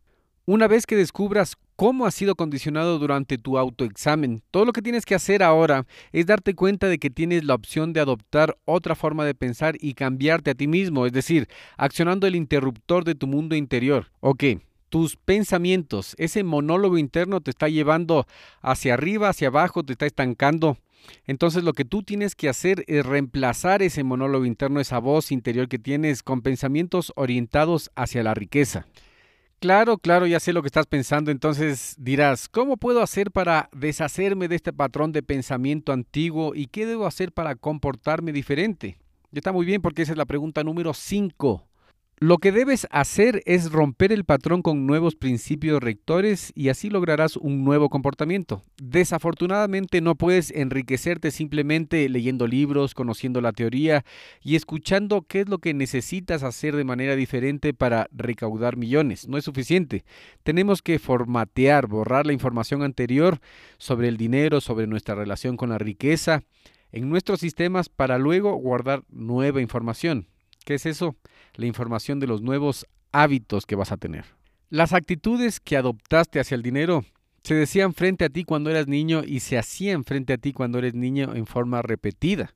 Una 0.48 0.68
vez 0.68 0.86
que 0.86 0.96
descubras 0.96 1.56
cómo 1.76 2.06
has 2.06 2.14
sido 2.14 2.36
condicionado 2.36 3.00
durante 3.00 3.40
tu 3.40 3.58
autoexamen, 3.58 4.44
todo 4.52 4.64
lo 4.64 4.74
que 4.74 4.84
tienes 4.84 5.04
que 5.04 5.16
hacer 5.16 5.42
ahora 5.42 5.88
es 6.12 6.28
darte 6.28 6.54
cuenta 6.54 6.88
de 6.88 7.00
que 7.00 7.10
tienes 7.10 7.44
la 7.46 7.56
opción 7.56 7.94
de 7.94 8.00
adoptar 8.00 8.56
otra 8.64 8.94
forma 8.94 9.26
de 9.26 9.34
pensar 9.34 9.76
y 9.80 9.96
cambiarte 9.96 10.52
a 10.52 10.54
ti 10.54 10.68
mismo, 10.68 11.08
es 11.08 11.14
decir, 11.14 11.48
accionando 11.78 12.28
el 12.28 12.36
interruptor 12.36 13.06
de 13.06 13.16
tu 13.16 13.26
mundo 13.26 13.56
interior. 13.56 14.12
Ok, 14.20 14.44
tus 14.90 15.16
pensamientos, 15.16 16.14
ese 16.20 16.44
monólogo 16.44 17.00
interno 17.00 17.42
te 17.42 17.50
está 17.50 17.68
llevando 17.68 18.28
hacia 18.62 18.94
arriba, 18.94 19.30
hacia 19.30 19.48
abajo, 19.48 19.82
te 19.82 19.94
está 19.94 20.06
estancando. 20.06 20.78
Entonces 21.26 21.64
lo 21.64 21.74
que 21.74 21.86
tú 21.86 22.04
tienes 22.04 22.36
que 22.36 22.50
hacer 22.50 22.84
es 22.86 23.04
reemplazar 23.04 23.82
ese 23.82 24.04
monólogo 24.04 24.46
interno, 24.46 24.80
esa 24.80 25.00
voz 25.00 25.32
interior 25.32 25.68
que 25.68 25.80
tienes 25.80 26.22
con 26.22 26.44
pensamientos 26.44 27.14
orientados 27.16 27.90
hacia 27.96 28.22
la 28.22 28.36
riqueza. 28.36 28.86
Claro, 29.66 29.98
claro, 29.98 30.28
ya 30.28 30.40
sé 30.40 30.54
lo 30.54 30.62
que 30.62 30.68
estás 30.68 30.86
pensando. 30.86 31.32
Entonces 31.32 31.96
dirás, 31.98 32.48
¿cómo 32.48 32.78
puedo 32.78 33.02
hacer 33.02 33.32
para 33.32 33.68
deshacerme 33.74 34.48
de 34.48 34.58
este 34.58 34.72
patrón 34.72 35.12
de 35.12 35.24
pensamiento 35.24 35.92
antiguo 35.92 36.54
y 36.54 36.68
qué 36.68 36.86
debo 36.86 37.08
hacer 37.08 37.32
para 37.32 37.56
comportarme 37.56 38.32
diferente? 38.32 39.00
Está 39.34 39.52
muy 39.52 39.66
bien 39.66 39.82
porque 39.82 40.04
esa 40.04 40.12
es 40.12 40.20
la 40.20 40.26
pregunta 40.26 40.64
número 40.64 40.94
5. 40.94 41.64
Lo 42.18 42.38
que 42.38 42.54
debes 42.54 42.88
hacer 42.92 43.44
es 43.46 43.74
romper 43.74 44.14
el 44.14 44.24
patrón 44.24 44.62
con 44.62 44.88
nuevos 44.88 45.16
principios 45.16 45.84
rectores 45.84 46.54
y 46.56 46.70
así 46.70 46.90
lograrás 46.90 47.36
un 47.36 47.66
nuevo 47.66 47.90
comportamiento. 47.90 48.64
Desafortunadamente 48.82 50.00
no 50.00 50.16
puedes 50.16 50.50
enriquecerte 50.52 51.30
simplemente 51.32 52.08
leyendo 52.08 52.48
libros, 52.48 52.94
conociendo 52.94 53.42
la 53.42 53.52
teoría 53.52 54.06
y 54.42 54.56
escuchando 54.56 55.24
qué 55.24 55.42
es 55.42 55.50
lo 55.50 55.58
que 55.58 55.74
necesitas 55.74 56.44
hacer 56.44 56.78
de 56.78 56.86
manera 56.86 57.18
diferente 57.18 57.74
para 57.74 58.08
recaudar 58.14 58.78
millones. 58.78 59.28
No 59.28 59.38
es 59.38 59.44
suficiente. 59.44 60.06
Tenemos 60.44 60.82
que 60.82 61.00
formatear, 61.00 61.86
borrar 61.88 62.26
la 62.26 62.32
información 62.32 62.82
anterior 62.82 63.40
sobre 63.78 64.08
el 64.08 64.16
dinero, 64.16 64.62
sobre 64.62 64.88
nuestra 64.88 65.16
relación 65.16 65.58
con 65.58 65.68
la 65.68 65.80
riqueza 65.80 66.44
en 66.94 67.10
nuestros 67.10 67.42
sistemas 67.42 67.90
para 67.90 68.18
luego 68.18 68.56
guardar 68.56 69.04
nueva 69.10 69.60
información. 69.60 70.28
¿Qué 70.64 70.76
es 70.76 70.86
eso? 70.86 71.18
La 71.58 71.66
información 71.66 72.20
de 72.20 72.28
los 72.28 72.42
nuevos 72.42 72.86
hábitos 73.12 73.66
que 73.66 73.76
vas 73.76 73.92
a 73.92 73.98
tener. 73.98 74.26
Las 74.70 74.94
actitudes 74.94 75.60
que 75.60 75.78
adoptaste 75.78 76.40
hacia 76.40 76.56
el 76.56 76.64
dinero 76.64 77.06
se 77.44 77.54
decían 77.54 77.94
frente 77.94 78.26
a 78.26 78.30
ti 78.30 78.44
cuando 78.44 78.70
eras 78.70 78.88
niño 78.88 79.22
y 79.26 79.40
se 79.40 79.58
hacían 79.58 80.04
frente 80.04 80.34
a 80.34 80.38
ti 80.38 80.52
cuando 80.52 80.80
eres 80.80 80.96
niño 80.96 81.36
en 81.36 81.46
forma 81.46 81.82
repetida. 81.82 82.54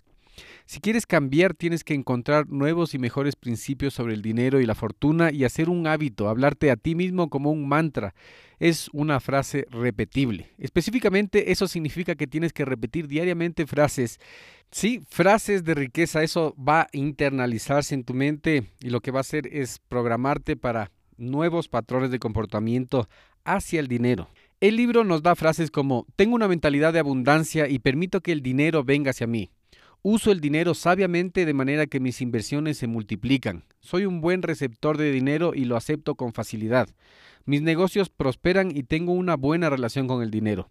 Si 0.69 0.81
quieres 0.81 1.07
cambiar, 1.07 1.55
tienes 1.55 1.83
que 1.83 1.95
encontrar 1.95 2.47
nuevos 2.47 2.93
y 2.93 2.99
mejores 2.99 3.35
principios 3.35 3.91
sobre 3.95 4.13
el 4.13 4.21
dinero 4.21 4.61
y 4.61 4.67
la 4.67 4.75
fortuna 4.75 5.31
y 5.31 5.43
hacer 5.43 5.67
un 5.67 5.88
hábito, 5.88 6.29
hablarte 6.29 6.69
a 6.69 6.75
ti 6.75 6.93
mismo 6.93 7.31
como 7.31 7.49
un 7.49 7.67
mantra. 7.67 8.13
Es 8.59 8.88
una 8.93 9.19
frase 9.19 9.65
repetible. 9.71 10.51
Específicamente, 10.59 11.51
eso 11.51 11.67
significa 11.67 12.13
que 12.13 12.27
tienes 12.27 12.53
que 12.53 12.65
repetir 12.65 13.07
diariamente 13.07 13.65
frases. 13.65 14.19
Sí, 14.69 15.01
frases 15.09 15.63
de 15.63 15.73
riqueza, 15.73 16.21
eso 16.21 16.53
va 16.55 16.81
a 16.81 16.89
internalizarse 16.91 17.95
en 17.95 18.03
tu 18.03 18.13
mente 18.13 18.69
y 18.79 18.91
lo 18.91 19.01
que 19.01 19.09
va 19.09 19.21
a 19.21 19.21
hacer 19.21 19.47
es 19.51 19.79
programarte 19.89 20.55
para 20.55 20.91
nuevos 21.17 21.67
patrones 21.67 22.11
de 22.11 22.19
comportamiento 22.19 23.09
hacia 23.43 23.79
el 23.79 23.88
dinero. 23.88 24.29
El 24.59 24.75
libro 24.75 25.03
nos 25.03 25.23
da 25.23 25.35
frases 25.35 25.71
como, 25.71 26.05
tengo 26.15 26.35
una 26.35 26.47
mentalidad 26.47 26.93
de 26.93 26.99
abundancia 26.99 27.67
y 27.67 27.79
permito 27.79 28.21
que 28.21 28.33
el 28.33 28.43
dinero 28.43 28.83
venga 28.83 29.09
hacia 29.09 29.25
mí. 29.25 29.49
Uso 30.01 30.31
el 30.31 30.39
dinero 30.39 30.75
sabiamente 30.75 31.45
de 31.45 31.53
manera 31.53 31.85
que 31.85 31.99
mis 31.99 32.21
inversiones 32.21 32.77
se 32.77 32.87
multiplican. 32.87 33.65
Soy 33.81 34.05
un 34.05 34.21
buen 34.21 34.43
receptor 34.43 34.97
de 34.97 35.11
dinero 35.11 35.51
y 35.53 35.65
lo 35.65 35.75
acepto 35.75 36.15
con 36.15 36.31
facilidad. 36.31 36.87
Mis 37.45 37.61
negocios 37.61 38.09
prosperan 38.09 38.71
y 38.73 38.83
tengo 38.83 39.11
una 39.11 39.35
buena 39.35 39.69
relación 39.69 40.07
con 40.07 40.23
el 40.23 40.31
dinero. 40.31 40.69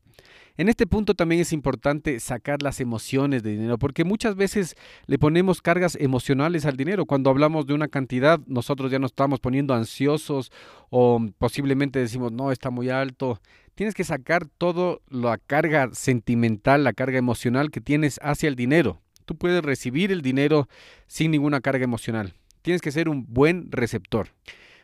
En 0.56 0.68
este 0.68 0.86
punto 0.86 1.14
también 1.14 1.42
es 1.42 1.52
importante 1.52 2.18
sacar 2.20 2.62
las 2.62 2.80
emociones 2.80 3.42
de 3.42 3.50
dinero, 3.50 3.78
porque 3.78 4.02
muchas 4.02 4.34
veces 4.34 4.76
le 5.06 5.18
ponemos 5.18 5.60
cargas 5.60 5.96
emocionales 6.00 6.64
al 6.64 6.76
dinero. 6.76 7.04
Cuando 7.04 7.30
hablamos 7.30 7.66
de 7.66 7.74
una 7.74 7.88
cantidad, 7.88 8.40
nosotros 8.46 8.90
ya 8.90 8.98
nos 8.98 9.12
estamos 9.12 9.40
poniendo 9.40 9.74
ansiosos 9.74 10.50
o 10.88 11.24
posiblemente 11.36 11.98
decimos, 11.98 12.32
no, 12.32 12.50
está 12.50 12.70
muy 12.70 12.88
alto. 12.88 13.40
Tienes 13.74 13.94
que 13.94 14.04
sacar 14.04 14.46
toda 14.46 14.98
la 15.10 15.38
carga 15.38 15.90
sentimental, 15.92 16.82
la 16.82 16.92
carga 16.92 17.18
emocional 17.18 17.70
que 17.70 17.80
tienes 17.80 18.18
hacia 18.22 18.48
el 18.48 18.56
dinero. 18.56 19.00
Tú 19.28 19.36
puedes 19.36 19.62
recibir 19.62 20.10
el 20.10 20.22
dinero 20.22 20.70
sin 21.06 21.32
ninguna 21.32 21.60
carga 21.60 21.84
emocional. 21.84 22.32
Tienes 22.62 22.80
que 22.80 22.90
ser 22.90 23.10
un 23.10 23.26
buen 23.28 23.70
receptor. 23.70 24.28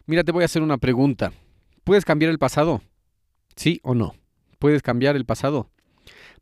Mira, 0.04 0.22
te 0.22 0.32
voy 0.32 0.42
a 0.42 0.44
hacer 0.44 0.60
una 0.60 0.76
pregunta. 0.76 1.32
¿Puedes 1.82 2.04
cambiar 2.04 2.30
el 2.30 2.38
pasado? 2.38 2.82
¿Sí 3.56 3.80
o 3.82 3.94
no? 3.94 4.14
¿Puedes 4.58 4.82
cambiar 4.82 5.16
el 5.16 5.24
pasado? 5.24 5.70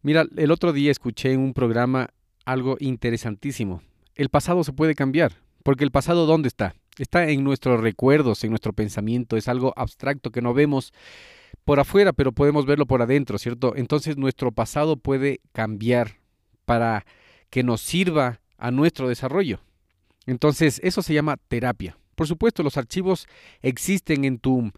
Mira, 0.02 0.26
el 0.36 0.50
otro 0.50 0.72
día 0.72 0.90
escuché 0.90 1.30
en 1.30 1.38
un 1.38 1.54
programa 1.54 2.08
algo 2.44 2.76
interesantísimo. 2.80 3.84
El 4.16 4.30
pasado 4.30 4.64
se 4.64 4.72
puede 4.72 4.96
cambiar, 4.96 5.34
porque 5.62 5.84
el 5.84 5.92
pasado 5.92 6.26
¿dónde 6.26 6.48
está? 6.48 6.74
Está 6.98 7.28
en 7.28 7.44
nuestros 7.44 7.80
recuerdos, 7.80 8.42
en 8.42 8.50
nuestro 8.50 8.72
pensamiento, 8.72 9.36
es 9.36 9.46
algo 9.46 9.72
abstracto 9.76 10.32
que 10.32 10.42
no 10.42 10.54
vemos 10.54 10.92
por 11.64 11.78
afuera, 11.78 12.12
pero 12.12 12.32
podemos 12.32 12.66
verlo 12.66 12.86
por 12.86 13.00
adentro, 13.00 13.38
¿cierto? 13.38 13.74
Entonces 13.76 14.16
nuestro 14.16 14.50
pasado 14.50 14.96
puede 14.96 15.40
cambiar 15.52 16.16
para 16.64 17.06
que 17.52 17.62
nos 17.62 17.82
sirva 17.82 18.40
a 18.56 18.70
nuestro 18.70 19.10
desarrollo. 19.10 19.60
Entonces, 20.24 20.80
eso 20.82 21.02
se 21.02 21.12
llama 21.12 21.36
terapia. 21.48 21.98
Por 22.14 22.26
supuesto, 22.26 22.62
los 22.62 22.78
archivos 22.78 23.26
existen 23.60 24.24
en 24.24 24.38
tu 24.38 24.72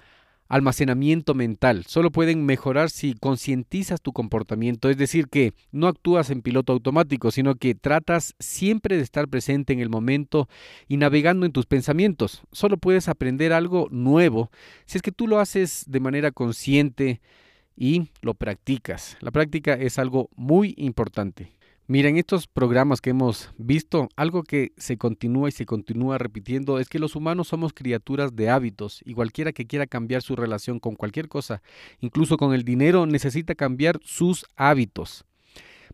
almacenamiento 0.48 1.34
mental. 1.34 1.84
Solo 1.86 2.10
pueden 2.10 2.44
mejorar 2.44 2.90
si 2.90 3.14
concientizas 3.14 4.00
tu 4.00 4.12
comportamiento, 4.12 4.90
es 4.90 4.96
decir, 4.96 5.28
que 5.28 5.52
no 5.70 5.86
actúas 5.86 6.30
en 6.30 6.42
piloto 6.42 6.72
automático, 6.72 7.30
sino 7.30 7.54
que 7.54 7.76
tratas 7.76 8.34
siempre 8.40 8.96
de 8.96 9.04
estar 9.04 9.28
presente 9.28 9.72
en 9.72 9.78
el 9.78 9.88
momento 9.88 10.48
y 10.88 10.96
navegando 10.96 11.46
en 11.46 11.52
tus 11.52 11.66
pensamientos. 11.66 12.42
Solo 12.50 12.76
puedes 12.76 13.08
aprender 13.08 13.52
algo 13.52 13.86
nuevo 13.92 14.50
si 14.84 14.98
es 14.98 15.02
que 15.02 15.12
tú 15.12 15.28
lo 15.28 15.38
haces 15.38 15.84
de 15.86 16.00
manera 16.00 16.32
consciente 16.32 17.20
y 17.76 18.10
lo 18.20 18.34
practicas. 18.34 19.16
La 19.20 19.30
práctica 19.30 19.74
es 19.74 20.00
algo 20.00 20.28
muy 20.34 20.74
importante. 20.76 21.52
Mira, 21.86 22.08
en 22.08 22.16
estos 22.16 22.46
programas 22.46 23.02
que 23.02 23.10
hemos 23.10 23.50
visto, 23.58 24.08
algo 24.16 24.42
que 24.42 24.72
se 24.78 24.96
continúa 24.96 25.50
y 25.50 25.52
se 25.52 25.66
continúa 25.66 26.16
repitiendo 26.16 26.78
es 26.78 26.88
que 26.88 26.98
los 26.98 27.14
humanos 27.14 27.48
somos 27.48 27.74
criaturas 27.74 28.34
de 28.34 28.48
hábitos 28.48 29.02
y 29.04 29.12
cualquiera 29.12 29.52
que 29.52 29.66
quiera 29.66 29.86
cambiar 29.86 30.22
su 30.22 30.34
relación 30.34 30.80
con 30.80 30.94
cualquier 30.94 31.28
cosa, 31.28 31.60
incluso 32.00 32.38
con 32.38 32.54
el 32.54 32.64
dinero, 32.64 33.04
necesita 33.04 33.54
cambiar 33.54 34.00
sus 34.02 34.46
hábitos. 34.56 35.26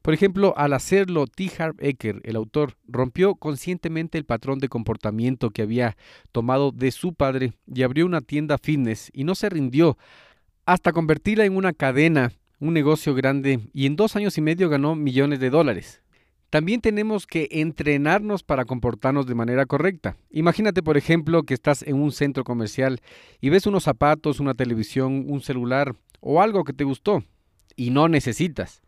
Por 0.00 0.14
ejemplo, 0.14 0.54
al 0.56 0.75
hacerlo, 0.75 1.26
T. 1.26 1.50
Harv 1.59 1.75
Eker, 1.80 2.20
el 2.23 2.37
autor, 2.37 2.76
rompió 2.87 3.35
conscientemente 3.35 4.16
el 4.16 4.25
patrón 4.25 4.61
de 4.61 4.68
comportamiento 4.68 5.50
que 5.50 5.62
había 5.62 5.97
tomado 6.30 6.70
de 6.70 6.92
su 6.92 7.14
padre 7.14 7.54
y 7.66 7.82
abrió 7.82 8.06
una 8.06 8.20
tienda 8.20 8.59
fitness 8.59 9.11
y 9.12 9.25
no 9.25 9.35
se 9.35 9.50
rindió 9.50 9.99
hasta 10.66 10.92
convertirla 10.92 11.44
en 11.47 11.56
una 11.56 11.73
cadena 11.73 12.32
un 12.61 12.75
negocio 12.75 13.14
grande 13.14 13.61
y 13.73 13.87
en 13.87 13.97
dos 13.97 14.14
años 14.17 14.38
y 14.38 14.43
medio 14.43 14.69
ganó 14.69 14.95
millones 14.95 15.40
de 15.40 15.50
dólares. 15.50 16.02
También 16.50 16.81
tenemos 16.81 17.26
que 17.26 17.49
entrenarnos 17.50 18.43
para 18.43 18.64
comportarnos 18.64 19.26
de 19.26 19.37
manera 19.37 19.67
correcta. 19.67 20.17
Imagínate, 20.31 20.83
por 20.83 20.97
ejemplo, 20.97 21.45
que 21.45 21.55
estás 21.55 21.83
en 21.83 21.95
un 21.97 22.12
centro 22.12 22.43
comercial 22.45 23.00
y 23.40 23.50
ves 23.50 23.67
unos 23.67 23.85
zapatos, 23.85 24.40
una 24.40 24.55
televisión, 24.55 25.26
un 25.29 25.40
celular 25.40 25.95
o 26.21 26.43
algo 26.43 26.64
que 26.64 26.73
te 26.73 26.85
gustó 26.85 27.25
y 27.76 27.90
no 27.90 28.09
necesitas. 28.09 28.83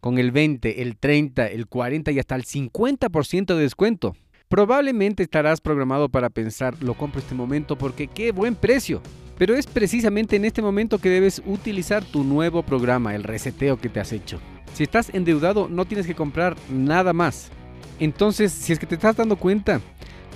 Con 0.00 0.18
el 0.18 0.30
20, 0.30 0.82
el 0.82 0.96
30, 0.96 1.48
el 1.48 1.66
40 1.66 2.12
y 2.12 2.18
hasta 2.20 2.36
el 2.36 2.44
50% 2.44 3.54
de 3.54 3.62
descuento. 3.62 4.16
Probablemente 4.48 5.22
estarás 5.22 5.60
programado 5.60 6.08
para 6.08 6.30
pensar, 6.30 6.80
lo 6.82 6.94
compro 6.94 7.20
este 7.20 7.34
momento 7.34 7.76
porque 7.76 8.06
qué 8.06 8.32
buen 8.32 8.54
precio. 8.54 9.02
Pero 9.40 9.54
es 9.54 9.66
precisamente 9.66 10.36
en 10.36 10.44
este 10.44 10.60
momento 10.60 10.98
que 10.98 11.08
debes 11.08 11.40
utilizar 11.46 12.04
tu 12.04 12.24
nuevo 12.24 12.62
programa, 12.62 13.14
el 13.14 13.22
reseteo 13.22 13.78
que 13.78 13.88
te 13.88 13.98
has 13.98 14.12
hecho. 14.12 14.38
Si 14.74 14.82
estás 14.82 15.08
endeudado 15.14 15.66
no 15.66 15.86
tienes 15.86 16.06
que 16.06 16.14
comprar 16.14 16.56
nada 16.68 17.14
más. 17.14 17.48
Entonces, 18.00 18.52
si 18.52 18.74
es 18.74 18.78
que 18.78 18.84
te 18.84 18.96
estás 18.96 19.16
dando 19.16 19.36
cuenta, 19.36 19.80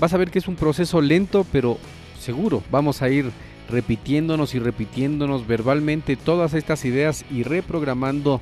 vas 0.00 0.14
a 0.14 0.16
ver 0.16 0.30
que 0.30 0.38
es 0.38 0.49
un 0.49 0.56
proceso 0.56 1.02
lento, 1.02 1.44
pero 1.52 1.76
seguro. 2.18 2.62
Vamos 2.70 3.02
a 3.02 3.11
ir 3.11 3.30
repitiéndonos 3.68 4.54
y 4.54 4.58
repitiéndonos 4.58 5.46
verbalmente 5.46 6.16
todas 6.16 6.54
estas 6.54 6.87
ideas 6.87 7.26
y 7.30 7.42
reprogramando 7.42 8.40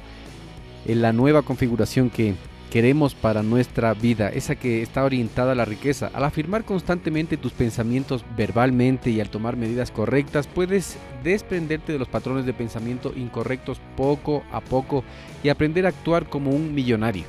en 0.86 1.02
la 1.02 1.12
nueva 1.12 1.42
configuración 1.42 2.08
que 2.08 2.36
queremos 2.72 3.14
para 3.14 3.42
nuestra 3.42 3.92
vida, 3.92 4.30
esa 4.30 4.54
que 4.54 4.80
está 4.80 5.04
orientada 5.04 5.52
a 5.52 5.54
la 5.54 5.66
riqueza. 5.66 6.10
Al 6.14 6.24
afirmar 6.24 6.64
constantemente 6.64 7.36
tus 7.36 7.52
pensamientos 7.52 8.24
verbalmente 8.34 9.10
y 9.10 9.20
al 9.20 9.28
tomar 9.28 9.58
medidas 9.58 9.90
correctas, 9.90 10.46
puedes 10.46 10.96
desprenderte 11.22 11.92
de 11.92 11.98
los 11.98 12.08
patrones 12.08 12.46
de 12.46 12.54
pensamiento 12.54 13.12
incorrectos 13.14 13.78
poco 13.94 14.42
a 14.50 14.62
poco 14.62 15.04
y 15.42 15.50
aprender 15.50 15.84
a 15.84 15.90
actuar 15.90 16.24
como 16.30 16.50
un 16.50 16.74
millonario. 16.74 17.24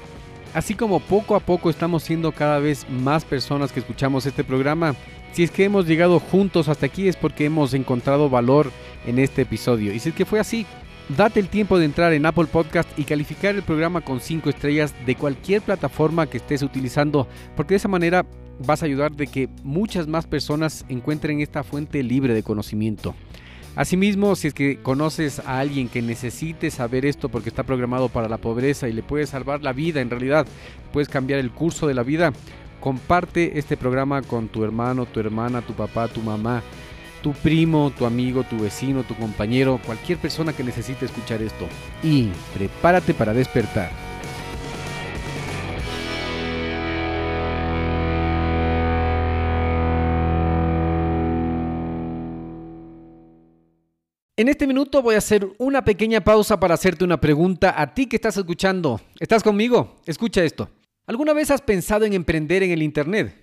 Así 0.54 0.76
como 0.76 1.02
poco 1.02 1.36
a 1.36 1.42
poco 1.42 1.70
estamos 1.70 2.04
siendo 2.04 2.32
cada 2.32 2.60
vez 2.60 2.90
más 2.90 3.26
personas 3.26 3.74
que 3.74 3.82
escuchamos 3.82 4.26
este 4.26 4.46
programa, 4.46 4.96
si 5.34 5.44
es 5.44 5.52
que 5.52 5.66
hemos 5.66 5.86
llegado 5.86 6.22
juntos 6.22 6.70
hasta 6.70 6.86
aquí 6.86 7.10
es 7.10 7.18
porque 7.18 7.44
hemos 7.44 7.74
encontrado 7.74 8.30
valor 8.30 8.72
en 9.06 9.20
este 9.20 9.42
episodio. 9.42 9.92
Y 9.92 10.00
si 10.00 10.10
es 10.10 10.16
que 10.16 10.26
fue 10.26 10.40
así, 10.40 10.66
date 11.10 11.40
el 11.40 11.50
tiempo 11.50 11.78
de 11.78 11.86
entrar 11.86 12.14
en 12.14 12.26
Apple 12.26 12.46
Podcast 12.46 12.90
y 12.98 13.04
calificar 13.04 13.56
el 13.56 13.64
programa 13.64 14.02
con 14.02 14.20
5 14.20 14.50
estrellas 14.50 14.94
de 15.06 15.16
cualquier 15.16 15.62
plataforma 15.62 16.28
que 16.28 16.38
estés 16.38 16.64
utilizando, 16.64 17.28
porque 17.56 17.74
de 17.74 17.78
esa 17.78 17.88
manera 17.88 18.26
vas 18.60 18.82
a 18.82 18.86
ayudar 18.86 19.12
de 19.12 19.28
que 19.28 19.50
muchas 19.64 20.08
más 20.08 20.26
personas 20.26 20.86
encuentren 20.90 21.42
esta 21.42 21.64
fuente 21.64 22.04
libre 22.04 22.34
de 22.34 22.44
conocimiento. 22.44 23.16
Asimismo, 23.76 24.36
si 24.36 24.50
es 24.50 24.54
que 24.54 24.78
conoces 24.78 25.40
a 25.40 25.60
alguien 25.60 25.90
que 25.90 26.04
necesite 26.04 26.70
saber 26.70 27.08
esto 27.08 27.30
porque 27.30 27.50
está 27.50 27.64
programado 27.64 28.08
para 28.08 28.30
la 28.30 28.38
pobreza 28.38 28.88
y 28.88 28.94
le 28.94 29.02
puede 29.02 29.26
salvar 29.26 29.64
la 29.64 29.74
vida, 29.74 30.00
en 30.00 30.12
realidad 30.12 30.46
puedes 30.92 31.10
cambiar 31.10 31.40
el 31.40 31.50
curso 31.50 31.88
de 31.88 31.96
la 31.96 32.04
vida, 32.04 32.34
comparte 32.80 33.58
este 33.58 33.76
programa 33.76 34.22
con 34.22 34.48
tu 34.48 34.64
hermano, 34.64 35.08
tu 35.08 35.20
hermana, 35.20 35.62
tu 35.64 35.74
papá, 35.74 36.08
tu 36.08 36.22
mamá, 36.22 36.62
tu 37.24 37.32
primo, 37.32 37.92
tu 37.98 38.06
amigo, 38.06 38.44
tu 38.44 38.60
vecino, 38.60 39.02
tu 39.04 39.16
compañero, 39.16 39.80
cualquier 39.84 40.20
persona 40.20 40.54
que 40.54 40.64
necesite 40.64 41.06
escuchar 41.06 41.42
esto. 41.42 41.68
Y 42.04 42.30
prepárate 42.54 43.16
para 43.16 43.34
despertar. 43.34 43.90
En 54.36 54.50
este 54.50 54.68
minuto 54.68 55.02
voy 55.02 55.16
a 55.16 55.20
hacer 55.20 55.48
una 55.60 55.86
pequeña 55.86 56.22
pausa 56.22 56.60
para 56.60 56.74
hacerte 56.74 57.06
una 57.06 57.22
pregunta 57.22 57.80
a 57.80 57.94
ti 57.94 58.08
que 58.08 58.18
estás 58.18 58.36
escuchando. 58.36 59.00
¿Estás 59.20 59.42
conmigo? 59.42 60.02
Escucha 60.06 60.44
esto. 60.44 60.70
¿Alguna 61.06 61.34
vez 61.34 61.52
has 61.52 61.62
pensado 61.62 62.04
en 62.04 62.14
emprender 62.14 62.64
en 62.64 62.72
el 62.72 62.84
Internet? 62.84 63.43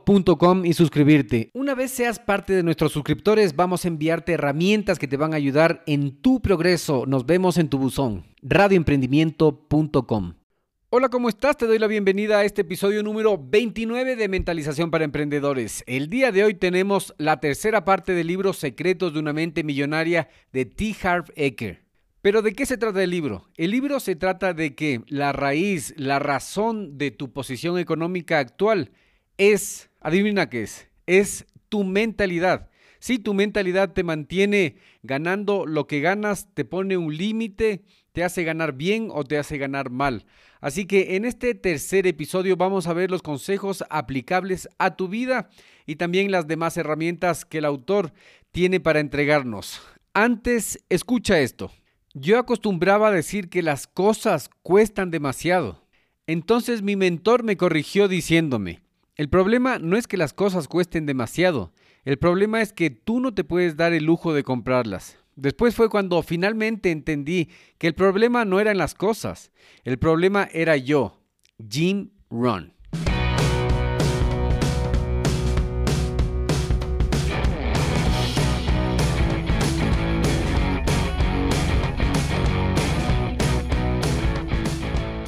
y 0.63 0.73
suscribirte. 0.73 1.51
Una 1.53 1.75
vez 1.75 1.91
seas 1.91 2.19
parte 2.19 2.53
de 2.53 2.63
nuestros 2.63 2.91
suscriptores, 2.91 3.55
vamos 3.55 3.85
a 3.85 3.87
enviarte 3.87 4.33
herramientas 4.33 4.99
que 4.99 5.07
te 5.07 5.17
van 5.17 5.33
a 5.33 5.37
ayudar 5.37 5.83
en 5.87 6.21
tu 6.21 6.41
progreso. 6.41 7.05
Nos 7.05 7.25
vemos 7.25 7.57
en 7.57 7.69
tu 7.69 7.77
buzón. 7.77 8.25
radioemprendimiento.com. 8.41 10.33
Hola, 10.89 11.07
¿cómo 11.07 11.29
estás? 11.29 11.55
Te 11.55 11.67
doy 11.67 11.79
la 11.79 11.87
bienvenida 11.87 12.39
a 12.39 12.43
este 12.43 12.63
episodio 12.63 13.01
número 13.03 13.37
29 13.41 14.17
de 14.17 14.27
Mentalización 14.27 14.91
para 14.91 15.05
Emprendedores. 15.05 15.85
El 15.87 16.09
día 16.09 16.33
de 16.33 16.43
hoy 16.43 16.55
tenemos 16.55 17.13
la 17.17 17.39
tercera 17.39 17.85
parte 17.85 18.13
del 18.13 18.27
libro 18.27 18.51
Secretos 18.51 19.13
de 19.13 19.19
una 19.19 19.31
mente 19.31 19.63
millonaria 19.63 20.27
de 20.51 20.65
T. 20.65 20.93
Harv 21.01 21.31
Eker. 21.37 21.85
Pero 22.21 22.41
¿de 22.41 22.51
qué 22.51 22.65
se 22.65 22.77
trata 22.77 23.01
el 23.01 23.09
libro? 23.09 23.47
El 23.55 23.71
libro 23.71 24.01
se 24.01 24.17
trata 24.17 24.53
de 24.53 24.75
que 24.75 25.01
la 25.07 25.31
raíz, 25.31 25.93
la 25.95 26.19
razón 26.19 26.97
de 26.97 27.11
tu 27.11 27.31
posición 27.31 27.79
económica 27.79 28.39
actual 28.39 28.91
es, 29.37 29.90
adivina 30.01 30.49
qué 30.49 30.63
es, 30.63 30.89
es 31.05 31.45
tu 31.69 31.83
mentalidad. 31.83 32.69
Si 32.99 33.17
tu 33.17 33.33
mentalidad 33.33 33.93
te 33.93 34.03
mantiene 34.03 34.75
ganando 35.01 35.65
lo 35.65 35.87
que 35.87 36.01
ganas, 36.01 36.53
te 36.53 36.65
pone 36.65 36.97
un 36.97 37.15
límite, 37.15 37.83
te 38.11 38.23
hace 38.23 38.43
ganar 38.43 38.73
bien 38.73 39.07
o 39.11 39.23
te 39.23 39.37
hace 39.37 39.57
ganar 39.57 39.89
mal. 39.89 40.25
Así 40.59 40.85
que 40.85 41.15
en 41.15 41.25
este 41.25 41.55
tercer 41.55 42.05
episodio 42.05 42.57
vamos 42.57 42.85
a 42.85 42.93
ver 42.93 43.09
los 43.09 43.23
consejos 43.23 43.83
aplicables 43.89 44.69
a 44.77 44.95
tu 44.95 45.07
vida 45.07 45.49
y 45.87 45.95
también 45.95 46.29
las 46.29 46.47
demás 46.47 46.77
herramientas 46.77 47.45
que 47.45 47.57
el 47.57 47.65
autor 47.65 48.13
tiene 48.51 48.79
para 48.79 48.99
entregarnos. 48.99 49.81
Antes, 50.13 50.83
escucha 50.89 51.39
esto. 51.39 51.71
Yo 52.13 52.37
acostumbraba 52.37 53.07
a 53.07 53.11
decir 53.11 53.49
que 53.49 53.63
las 53.63 53.87
cosas 53.87 54.49
cuestan 54.61 55.09
demasiado. 55.09 55.87
Entonces 56.27 56.81
mi 56.81 56.95
mentor 56.95 57.43
me 57.43 57.57
corrigió 57.57 58.07
diciéndome, 58.07 58.81
el 59.15 59.29
problema 59.29 59.79
no 59.79 59.97
es 59.97 60.07
que 60.07 60.17
las 60.17 60.33
cosas 60.33 60.67
cuesten 60.67 61.05
demasiado, 61.05 61.73
el 62.05 62.17
problema 62.17 62.61
es 62.61 62.73
que 62.73 62.89
tú 62.89 63.19
no 63.19 63.33
te 63.33 63.43
puedes 63.43 63.77
dar 63.77 63.93
el 63.93 64.05
lujo 64.05 64.33
de 64.33 64.43
comprarlas. 64.43 65.17
Después 65.35 65.75
fue 65.75 65.89
cuando 65.89 66.21
finalmente 66.23 66.91
entendí 66.91 67.49
que 67.77 67.87
el 67.87 67.93
problema 67.93 68.45
no 68.45 68.59
eran 68.59 68.77
las 68.77 68.95
cosas, 68.95 69.51
el 69.83 69.97
problema 69.97 70.49
era 70.51 70.77
yo, 70.77 71.21
Jim 71.69 72.11
Ron. 72.29 72.73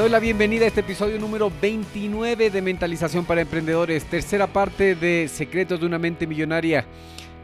Doy 0.00 0.08
la 0.08 0.18
bienvenida 0.18 0.64
a 0.64 0.68
este 0.68 0.80
episodio 0.80 1.18
número 1.18 1.52
29 1.60 2.48
de 2.48 2.62
Mentalización 2.62 3.26
para 3.26 3.42
Emprendedores, 3.42 4.06
tercera 4.06 4.46
parte 4.46 4.94
de 4.94 5.28
Secretos 5.28 5.78
de 5.78 5.84
una 5.84 5.98
mente 5.98 6.26
millonaria. 6.26 6.86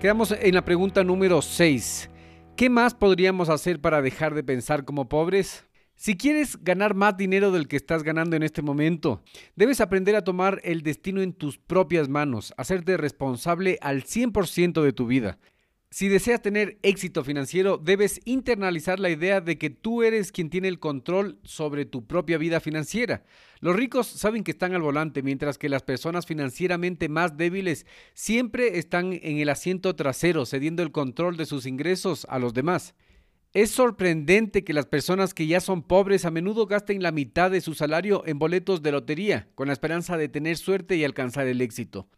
Quedamos 0.01 0.33
en 0.33 0.55
la 0.55 0.65
pregunta 0.65 1.05
número 1.05 1.43
6. 1.43 2.09
¿Qué 2.57 2.71
más 2.71 2.95
podríamos 2.95 3.51
hacer 3.51 3.83
para 3.83 4.01
dejar 4.01 4.35
de 4.35 4.43
pensar 4.43 4.87
como 4.87 5.07
pobres? 5.07 5.67
Si 5.97 6.17
quieres 6.17 6.57
ganar 6.65 6.95
más 6.95 7.19
dinero 7.19 7.53
del 7.53 7.69
que 7.69 7.77
estás 7.77 8.03
ganando 8.03 8.37
en 8.37 8.43
este 8.43 8.63
momento, 8.63 9.23
debes 9.55 9.83
aprender 9.83 10.17
a 10.17 10.25
tomar 10.25 10.63
el 10.65 10.81
destino 10.81 11.21
en 11.21 11.35
tus 11.35 11.59
propias 11.59 12.09
manos, 12.09 12.55
hacerte 12.57 12.97
responsable 12.97 13.77
al 13.83 14.05
100% 14.05 14.83
de 14.83 14.95
tu 14.95 15.07
vida. 15.07 15.39
Si 15.91 16.09
deseas 16.09 16.43
tener 16.43 16.79
éxito 16.83 17.23
financiero, 17.23 17.79
debes 17.79 18.21
internalizar 18.25 18.99
la 18.99 19.09
idea 19.09 19.41
de 19.41 19.57
que 19.57 19.71
tú 19.71 20.03
eres 20.03 20.33
quien 20.33 20.51
tiene 20.51 20.69
el 20.69 20.81
control 20.81 21.39
sobre 21.45 21.87
tu 21.87 22.07
propia 22.07 22.39
vida 22.39 22.61
financiera. 22.61 23.25
Los 23.61 23.77
ricos 23.77 24.07
saben 24.09 24.43
que 24.43 24.51
están 24.51 24.75
al 24.75 24.83
volante, 24.83 25.23
mientras 25.23 25.59
que 25.59 25.69
las 25.69 25.85
personas 25.85 26.27
financieramente 26.27 27.09
más 27.09 27.37
débiles 27.37 27.87
siempre 28.15 28.79
están 28.79 29.13
en 29.13 29.39
el 29.39 29.49
asiento 29.49 29.95
trasero, 29.95 30.45
cediendo 30.45 30.83
el 30.83 30.91
control 30.91 31.37
de 31.37 31.47
sus 31.47 31.67
ingresos 31.67 32.27
a 32.29 32.41
los 32.41 32.53
demás. 32.53 32.95
Es 33.55 33.71
sorprendente 33.71 34.65
que 34.65 34.75
las 34.75 34.87
personas 34.87 35.33
que 35.33 35.47
ya 35.47 35.61
son 35.61 35.83
pobres 35.83 36.27
a 36.27 36.31
menudo 36.31 36.67
gasten 36.67 37.03
la 37.03 37.13
mitad 37.13 37.51
de 37.51 37.63
su 37.63 37.75
salario 37.75 38.23
en 38.27 38.39
boletos 38.39 38.83
de 38.83 38.93
lotería, 38.93 39.49
con 39.55 39.69
la 39.69 39.73
esperanza 39.73 40.19
de 40.19 40.29
tener 40.29 40.59
suerte 40.59 40.97
y 40.97 41.05
alcanzar 41.05 41.47
el 41.47 41.63
éxito. 41.63 42.09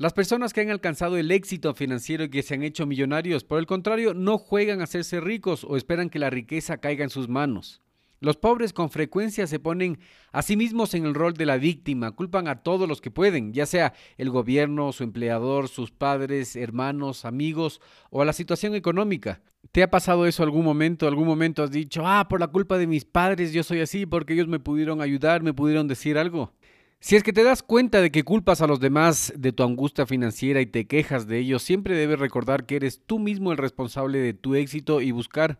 Las 0.00 0.14
personas 0.14 0.54
que 0.54 0.62
han 0.62 0.70
alcanzado 0.70 1.18
el 1.18 1.30
éxito 1.30 1.74
financiero 1.74 2.24
y 2.24 2.30
que 2.30 2.42
se 2.42 2.54
han 2.54 2.62
hecho 2.62 2.86
millonarios, 2.86 3.44
por 3.44 3.58
el 3.58 3.66
contrario, 3.66 4.14
no 4.14 4.38
juegan 4.38 4.80
a 4.80 4.84
hacerse 4.84 5.20
ricos 5.20 5.62
o 5.62 5.76
esperan 5.76 6.08
que 6.08 6.18
la 6.18 6.30
riqueza 6.30 6.78
caiga 6.78 7.04
en 7.04 7.10
sus 7.10 7.28
manos. 7.28 7.82
Los 8.18 8.38
pobres 8.38 8.72
con 8.72 8.88
frecuencia 8.88 9.46
se 9.46 9.58
ponen 9.58 9.98
a 10.32 10.40
sí 10.40 10.56
mismos 10.56 10.94
en 10.94 11.04
el 11.04 11.12
rol 11.12 11.34
de 11.34 11.44
la 11.44 11.58
víctima, 11.58 12.12
culpan 12.12 12.48
a 12.48 12.62
todos 12.62 12.88
los 12.88 13.02
que 13.02 13.10
pueden, 13.10 13.52
ya 13.52 13.66
sea 13.66 13.92
el 14.16 14.30
gobierno, 14.30 14.90
su 14.92 15.04
empleador, 15.04 15.68
sus 15.68 15.90
padres, 15.90 16.56
hermanos, 16.56 17.26
amigos 17.26 17.82
o 18.08 18.22
a 18.22 18.24
la 18.24 18.32
situación 18.32 18.74
económica. 18.74 19.42
¿Te 19.70 19.82
ha 19.82 19.90
pasado 19.90 20.26
eso 20.26 20.42
algún 20.42 20.64
momento? 20.64 21.08
¿Algún 21.08 21.26
momento 21.26 21.62
has 21.62 21.72
dicho, 21.72 22.06
ah, 22.06 22.26
por 22.26 22.40
la 22.40 22.46
culpa 22.46 22.78
de 22.78 22.86
mis 22.86 23.04
padres 23.04 23.52
yo 23.52 23.62
soy 23.62 23.80
así 23.80 24.06
porque 24.06 24.32
ellos 24.32 24.48
me 24.48 24.60
pudieron 24.60 25.02
ayudar, 25.02 25.42
me 25.42 25.52
pudieron 25.52 25.88
decir 25.88 26.16
algo? 26.16 26.54
Si 27.02 27.16
es 27.16 27.22
que 27.22 27.32
te 27.32 27.44
das 27.44 27.62
cuenta 27.62 28.02
de 28.02 28.10
que 28.10 28.24
culpas 28.24 28.60
a 28.60 28.66
los 28.66 28.78
demás 28.78 29.32
de 29.34 29.52
tu 29.52 29.62
angustia 29.62 30.04
financiera 30.04 30.60
y 30.60 30.66
te 30.66 30.86
quejas 30.86 31.26
de 31.26 31.38
ellos, 31.38 31.62
siempre 31.62 31.96
debes 31.96 32.18
recordar 32.18 32.66
que 32.66 32.76
eres 32.76 33.00
tú 33.06 33.18
mismo 33.18 33.52
el 33.52 33.58
responsable 33.58 34.18
de 34.18 34.34
tu 34.34 34.54
éxito 34.54 35.00
y 35.00 35.10
buscar 35.10 35.58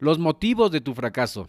los 0.00 0.18
motivos 0.18 0.70
de 0.70 0.82
tu 0.82 0.92
fracaso. 0.92 1.48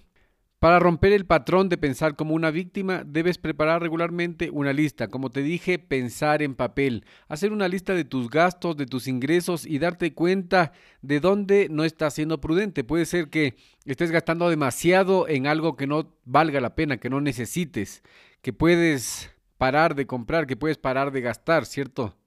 Para 0.59 0.79
romper 0.79 1.11
el 1.11 1.25
patrón 1.25 1.67
de 1.67 1.77
pensar 1.77 2.15
como 2.15 2.35
una 2.35 2.51
víctima, 2.51 3.03
debes 3.05 3.37
preparar 3.37 3.81
regularmente 3.81 4.49
una 4.49 4.71
lista. 4.71 5.09
Como 5.09 5.29
te 5.29 5.43
dije, 5.43 5.77
pensar 5.77 6.41
en 6.41 6.55
papel, 6.55 7.03
hacer 7.27 7.51
una 7.51 7.67
lista 7.67 7.93
de 7.93 8.05
tus 8.05 8.29
gastos, 8.29 8.77
de 8.77 8.85
tus 8.85 9.09
ingresos 9.09 9.65
y 9.65 9.77
darte 9.77 10.13
cuenta 10.13 10.71
de 11.01 11.19
dónde 11.19 11.67
no 11.69 11.83
estás 11.83 12.13
siendo 12.13 12.39
prudente. 12.39 12.85
Puede 12.85 13.05
ser 13.05 13.29
que 13.29 13.57
estés 13.83 14.09
gastando 14.09 14.49
demasiado 14.49 15.27
en 15.27 15.47
algo 15.47 15.75
que 15.75 15.85
no 15.85 16.15
valga 16.23 16.61
la 16.61 16.75
pena, 16.75 16.95
que 16.95 17.09
no 17.09 17.19
necesites, 17.19 18.03
que 18.41 18.53
puedes 18.53 19.32
parar 19.63 19.95
de 19.95 20.05
comprar, 20.05 20.45
que 20.45 20.57
puedes 20.57 20.77
parar 20.77 21.13
de 21.13 21.21
gastar, 21.21 21.65
¿cierto? 21.65 22.17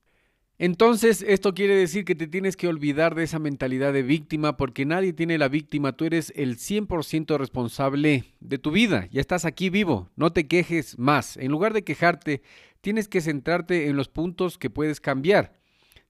Entonces, 0.57 1.20
esto 1.20 1.53
quiere 1.53 1.75
decir 1.75 2.07
que 2.07 2.14
te 2.14 2.27
tienes 2.27 2.57
que 2.57 2.66
olvidar 2.66 3.14
de 3.14 3.25
esa 3.25 3.38
mentalidad 3.38 3.92
de 3.92 4.03
víctima 4.03 4.57
porque 4.57 4.87
nadie 4.87 5.12
tiene 5.12 5.37
la 5.37 5.49
víctima, 5.49 5.92
tú 5.92 6.07
eres 6.07 6.33
el 6.35 6.57
100% 6.57 7.37
responsable 7.37 8.25
de 8.40 8.57
tu 8.57 8.70
vida, 8.70 9.07
ya 9.12 9.20
estás 9.20 9.44
aquí 9.44 9.68
vivo, 9.68 10.09
no 10.16 10.33
te 10.33 10.46
quejes 10.46 10.99
más. 10.99 11.37
En 11.37 11.51
lugar 11.51 11.75
de 11.75 11.85
quejarte, 11.85 12.40
tienes 12.81 13.07
que 13.07 13.20
centrarte 13.20 13.88
en 13.88 13.96
los 13.96 14.09
puntos 14.09 14.57
que 14.57 14.70
puedes 14.70 15.03
cambiar. 15.03 15.61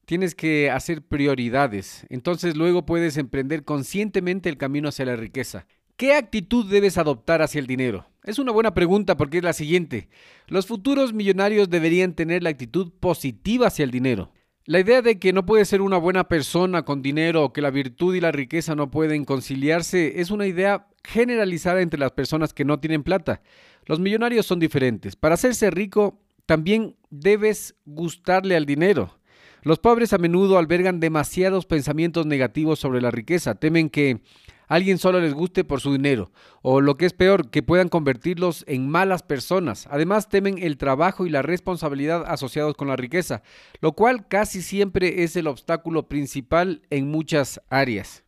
Tienes 0.04 0.36
que 0.36 0.70
hacer 0.70 1.02
prioridades. 1.02 2.06
Entonces 2.08 2.56
luego 2.56 2.86
puedes 2.86 3.16
emprender 3.16 3.64
conscientemente 3.64 4.48
el 4.48 4.58
camino 4.58 4.90
hacia 4.90 5.06
la 5.06 5.16
riqueza. 5.16 5.66
¿Qué 5.96 6.14
actitud 6.14 6.70
debes 6.70 6.98
adoptar 6.98 7.42
hacia 7.42 7.58
el 7.58 7.66
dinero? 7.66 8.06
Es 8.26 8.40
una 8.40 8.50
buena 8.50 8.74
pregunta 8.74 9.16
porque 9.16 9.38
es 9.38 9.44
la 9.44 9.52
siguiente. 9.52 10.08
Los 10.48 10.66
futuros 10.66 11.14
millonarios 11.14 11.70
deberían 11.70 12.12
tener 12.14 12.42
la 12.42 12.50
actitud 12.50 12.92
positiva 12.98 13.68
hacia 13.68 13.84
el 13.84 13.92
dinero. 13.92 14.32
La 14.64 14.80
idea 14.80 15.00
de 15.00 15.20
que 15.20 15.32
no 15.32 15.46
puedes 15.46 15.68
ser 15.68 15.80
una 15.80 15.96
buena 15.96 16.26
persona 16.26 16.82
con 16.84 17.02
dinero 17.02 17.44
o 17.44 17.52
que 17.52 17.62
la 17.62 17.70
virtud 17.70 18.16
y 18.16 18.20
la 18.20 18.32
riqueza 18.32 18.74
no 18.74 18.90
pueden 18.90 19.24
conciliarse 19.24 20.20
es 20.20 20.32
una 20.32 20.48
idea 20.48 20.88
generalizada 21.04 21.82
entre 21.82 22.00
las 22.00 22.10
personas 22.10 22.52
que 22.52 22.64
no 22.64 22.80
tienen 22.80 23.04
plata. 23.04 23.42
Los 23.84 24.00
millonarios 24.00 24.44
son 24.44 24.58
diferentes. 24.58 25.14
Para 25.14 25.34
hacerse 25.34 25.70
rico 25.70 26.20
también 26.46 26.96
debes 27.10 27.76
gustarle 27.84 28.56
al 28.56 28.66
dinero. 28.66 29.20
Los 29.62 29.78
pobres 29.78 30.12
a 30.12 30.18
menudo 30.18 30.58
albergan 30.58 30.98
demasiados 30.98 31.64
pensamientos 31.64 32.26
negativos 32.26 32.80
sobre 32.80 33.00
la 33.00 33.12
riqueza. 33.12 33.54
Temen 33.54 33.88
que 33.88 34.20
alguien 34.66 34.98
solo 34.98 35.20
les 35.20 35.34
guste 35.34 35.64
por 35.64 35.80
su 35.80 35.92
dinero, 35.92 36.30
o 36.62 36.80
lo 36.80 36.96
que 36.96 37.06
es 37.06 37.12
peor, 37.12 37.50
que 37.50 37.62
puedan 37.62 37.88
convertirlos 37.88 38.64
en 38.66 38.88
malas 38.88 39.22
personas. 39.22 39.86
Además, 39.90 40.28
temen 40.28 40.58
el 40.58 40.76
trabajo 40.76 41.26
y 41.26 41.30
la 41.30 41.42
responsabilidad 41.42 42.24
asociados 42.26 42.74
con 42.74 42.88
la 42.88 42.96
riqueza, 42.96 43.42
lo 43.80 43.92
cual 43.92 44.28
casi 44.28 44.62
siempre 44.62 45.24
es 45.24 45.36
el 45.36 45.46
obstáculo 45.46 46.08
principal 46.08 46.82
en 46.90 47.10
muchas 47.10 47.60
áreas. 47.70 48.24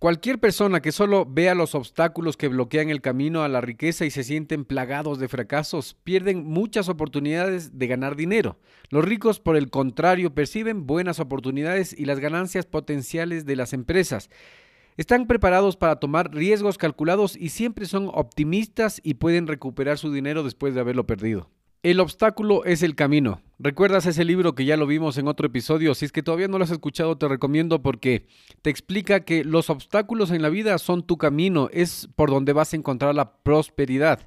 Cualquier 0.00 0.38
persona 0.38 0.80
que 0.80 0.92
solo 0.92 1.26
vea 1.26 1.54
los 1.54 1.74
obstáculos 1.74 2.38
que 2.38 2.48
bloquean 2.48 2.88
el 2.88 3.02
camino 3.02 3.42
a 3.42 3.48
la 3.50 3.60
riqueza 3.60 4.06
y 4.06 4.10
se 4.10 4.24
sienten 4.24 4.64
plagados 4.64 5.18
de 5.18 5.28
fracasos, 5.28 5.94
pierden 6.04 6.42
muchas 6.46 6.88
oportunidades 6.88 7.78
de 7.78 7.86
ganar 7.86 8.16
dinero. 8.16 8.56
Los 8.88 9.04
ricos, 9.04 9.40
por 9.40 9.56
el 9.56 9.68
contrario, 9.68 10.34
perciben 10.34 10.86
buenas 10.86 11.20
oportunidades 11.20 11.94
y 11.98 12.06
las 12.06 12.18
ganancias 12.18 12.64
potenciales 12.64 13.44
de 13.44 13.56
las 13.56 13.74
empresas. 13.74 14.30
Están 15.00 15.26
preparados 15.26 15.78
para 15.78 15.96
tomar 15.96 16.30
riesgos 16.30 16.76
calculados 16.76 17.34
y 17.34 17.48
siempre 17.48 17.86
son 17.86 18.10
optimistas 18.12 19.00
y 19.02 19.14
pueden 19.14 19.46
recuperar 19.46 19.96
su 19.96 20.12
dinero 20.12 20.42
después 20.42 20.74
de 20.74 20.80
haberlo 20.80 21.06
perdido. 21.06 21.48
El 21.82 22.00
obstáculo 22.00 22.66
es 22.66 22.82
el 22.82 22.94
camino. 22.94 23.40
¿Recuerdas 23.58 24.04
ese 24.04 24.26
libro 24.26 24.54
que 24.54 24.66
ya 24.66 24.76
lo 24.76 24.86
vimos 24.86 25.16
en 25.16 25.26
otro 25.26 25.46
episodio? 25.46 25.94
Si 25.94 26.04
es 26.04 26.12
que 26.12 26.22
todavía 26.22 26.48
no 26.48 26.58
lo 26.58 26.64
has 26.64 26.70
escuchado, 26.70 27.16
te 27.16 27.28
recomiendo 27.28 27.80
porque 27.80 28.26
te 28.60 28.68
explica 28.68 29.20
que 29.20 29.42
los 29.42 29.70
obstáculos 29.70 30.32
en 30.32 30.42
la 30.42 30.50
vida 30.50 30.76
son 30.76 31.02
tu 31.02 31.16
camino, 31.16 31.70
es 31.72 32.10
por 32.14 32.28
donde 32.28 32.52
vas 32.52 32.74
a 32.74 32.76
encontrar 32.76 33.14
la 33.14 33.32
prosperidad. 33.42 34.20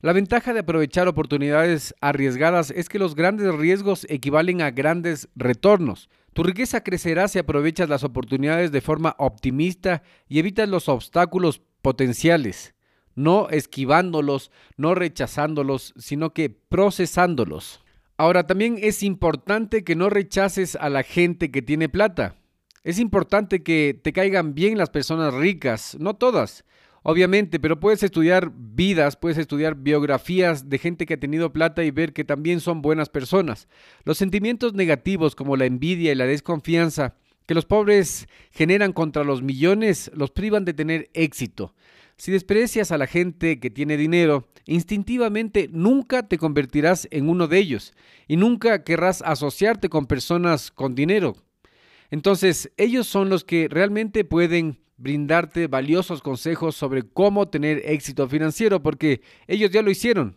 La 0.00 0.14
ventaja 0.14 0.54
de 0.54 0.60
aprovechar 0.60 1.06
oportunidades 1.06 1.94
arriesgadas 2.00 2.70
es 2.70 2.88
que 2.88 2.98
los 2.98 3.14
grandes 3.14 3.54
riesgos 3.54 4.06
equivalen 4.08 4.62
a 4.62 4.70
grandes 4.70 5.28
retornos. 5.36 6.08
Tu 6.34 6.42
riqueza 6.42 6.82
crecerá 6.82 7.28
si 7.28 7.38
aprovechas 7.38 7.88
las 7.88 8.02
oportunidades 8.02 8.72
de 8.72 8.80
forma 8.80 9.14
optimista 9.18 10.02
y 10.28 10.40
evitas 10.40 10.68
los 10.68 10.88
obstáculos 10.88 11.62
potenciales, 11.80 12.74
no 13.14 13.48
esquivándolos, 13.50 14.50
no 14.76 14.96
rechazándolos, 14.96 15.94
sino 15.96 16.34
que 16.34 16.50
procesándolos. 16.50 17.80
Ahora, 18.16 18.48
también 18.48 18.78
es 18.80 19.04
importante 19.04 19.84
que 19.84 19.94
no 19.94 20.10
rechaces 20.10 20.74
a 20.74 20.88
la 20.88 21.04
gente 21.04 21.52
que 21.52 21.62
tiene 21.62 21.88
plata. 21.88 22.34
Es 22.82 22.98
importante 22.98 23.62
que 23.62 23.98
te 24.02 24.12
caigan 24.12 24.54
bien 24.54 24.76
las 24.76 24.90
personas 24.90 25.32
ricas, 25.34 25.96
no 26.00 26.14
todas, 26.14 26.64
obviamente, 27.04 27.60
pero 27.60 27.78
puedes 27.78 28.02
estudiar 28.02 28.50
vidas, 28.56 29.16
puedes 29.16 29.38
estudiar 29.38 29.76
biografías 29.76 30.68
de 30.68 30.78
gente 30.78 31.06
que 31.06 31.14
ha 31.14 31.20
tenido 31.20 31.52
plata 31.52 31.84
y 31.84 31.92
ver 31.92 32.12
que 32.12 32.24
también 32.24 32.60
son 32.60 32.82
buenas 32.82 33.10
personas. 33.10 33.68
Los 34.04 34.18
sentimientos 34.18 34.74
negativos 34.74 35.36
como 35.36 35.56
la 35.56 35.66
envidia 35.66 36.10
y 36.10 36.16
la 36.16 36.26
desconfianza 36.26 37.14
que 37.46 37.54
los 37.54 37.66
pobres 37.66 38.26
generan 38.50 38.92
contra 38.92 39.22
los 39.22 39.42
millones 39.42 40.10
los 40.14 40.30
privan 40.30 40.64
de 40.64 40.72
tener 40.72 41.10
éxito. 41.12 41.74
Si 42.16 42.32
desprecias 42.32 42.90
a 42.90 42.98
la 42.98 43.06
gente 43.06 43.60
que 43.60 43.70
tiene 43.70 43.96
dinero, 43.96 44.48
instintivamente 44.66 45.68
nunca 45.70 46.26
te 46.26 46.38
convertirás 46.38 47.06
en 47.10 47.28
uno 47.28 47.48
de 47.48 47.58
ellos 47.58 47.92
y 48.26 48.36
nunca 48.36 48.82
querrás 48.82 49.20
asociarte 49.20 49.90
con 49.90 50.06
personas 50.06 50.70
con 50.70 50.94
dinero. 50.94 51.36
Entonces, 52.10 52.72
ellos 52.78 53.06
son 53.06 53.28
los 53.28 53.44
que 53.44 53.68
realmente 53.68 54.24
pueden 54.24 54.78
brindarte 55.04 55.68
valiosos 55.68 56.20
consejos 56.22 56.74
sobre 56.74 57.04
cómo 57.04 57.48
tener 57.48 57.82
éxito 57.84 58.28
financiero, 58.28 58.82
porque 58.82 59.20
ellos 59.46 59.70
ya 59.70 59.82
lo 59.82 59.92
hicieron. 59.92 60.36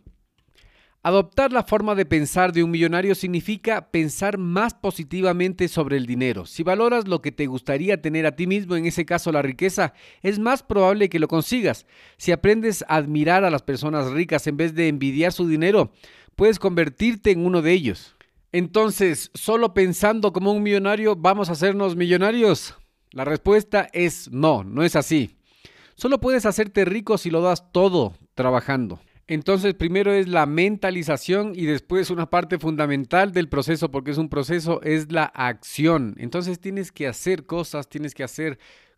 Adoptar 1.03 1.53
la 1.53 1.63
forma 1.63 1.95
de 1.95 2.05
pensar 2.05 2.51
de 2.51 2.63
un 2.63 2.71
millonario 2.71 3.15
significa 3.15 3.91
pensar 3.91 4.37
más 4.37 4.73
positivamente 4.73 5.69
sobre 5.69 5.95
el 5.95 6.05
dinero. 6.05 6.45
Si 6.45 6.63
valoras 6.63 7.07
lo 7.07 7.21
que 7.21 7.31
te 7.31 7.45
gustaría 7.45 8.01
tener 8.01 8.25
a 8.25 8.35
ti 8.35 8.45
mismo, 8.45 8.75
en 8.75 8.85
ese 8.85 9.05
caso 9.05 9.31
la 9.31 9.41
riqueza, 9.41 9.93
es 10.21 10.37
más 10.37 10.63
probable 10.63 11.07
que 11.07 11.19
lo 11.19 11.29
consigas. 11.29 11.85
Si 12.17 12.33
aprendes 12.33 12.83
a 12.89 12.97
admirar 12.97 13.45
a 13.45 13.49
las 13.49 13.61
personas 13.61 14.11
ricas 14.11 14.47
en 14.47 14.57
vez 14.57 14.75
de 14.75 14.89
envidiar 14.89 15.31
su 15.31 15.47
dinero, 15.47 15.93
puedes 16.35 16.59
convertirte 16.59 17.31
en 17.31 17.45
uno 17.45 17.61
de 17.61 17.71
ellos. 17.71 18.17
Entonces, 18.51 19.31
¿solo 19.33 19.73
pensando 19.73 20.33
como 20.33 20.51
un 20.51 20.63
millonario 20.63 21.15
vamos 21.15 21.47
a 21.47 21.53
hacernos 21.53 21.95
millonarios? 21.95 22.75
La 23.11 23.25
respuesta 23.25 23.87
es 23.93 24.31
no, 24.31 24.63
no 24.63 24.83
es 24.83 24.95
así. 24.95 25.37
Solo 25.95 26.19
puedes 26.19 26.45
hacerte 26.45 26.85
rico 26.85 27.17
si 27.17 27.29
lo 27.29 27.41
das 27.41 27.71
todo 27.71 28.13
trabajando. 28.35 28.99
Entonces, 29.29 29.73
primero 29.73 30.13
es 30.13 30.29
la 30.29 30.45
mentalización 30.45 31.51
y 31.53 31.65
después 31.65 32.09
una 32.11 32.29
parte 32.29 32.59
fundamental 32.59 33.33
del 33.33 33.49
proceso, 33.49 33.91
porque 33.91 34.11
es 34.11 34.17
un 34.17 34.29
proceso, 34.29 34.81
es 34.83 35.11
la 35.11 35.25
acción. 35.25 36.15
Entonces 36.17 36.61
tienes 36.61 36.93
que 36.93 37.07
hacer 37.07 37.45
cosas, 37.45 37.89
tienes 37.89 38.13
que 38.13 38.23
hacer 38.23 38.57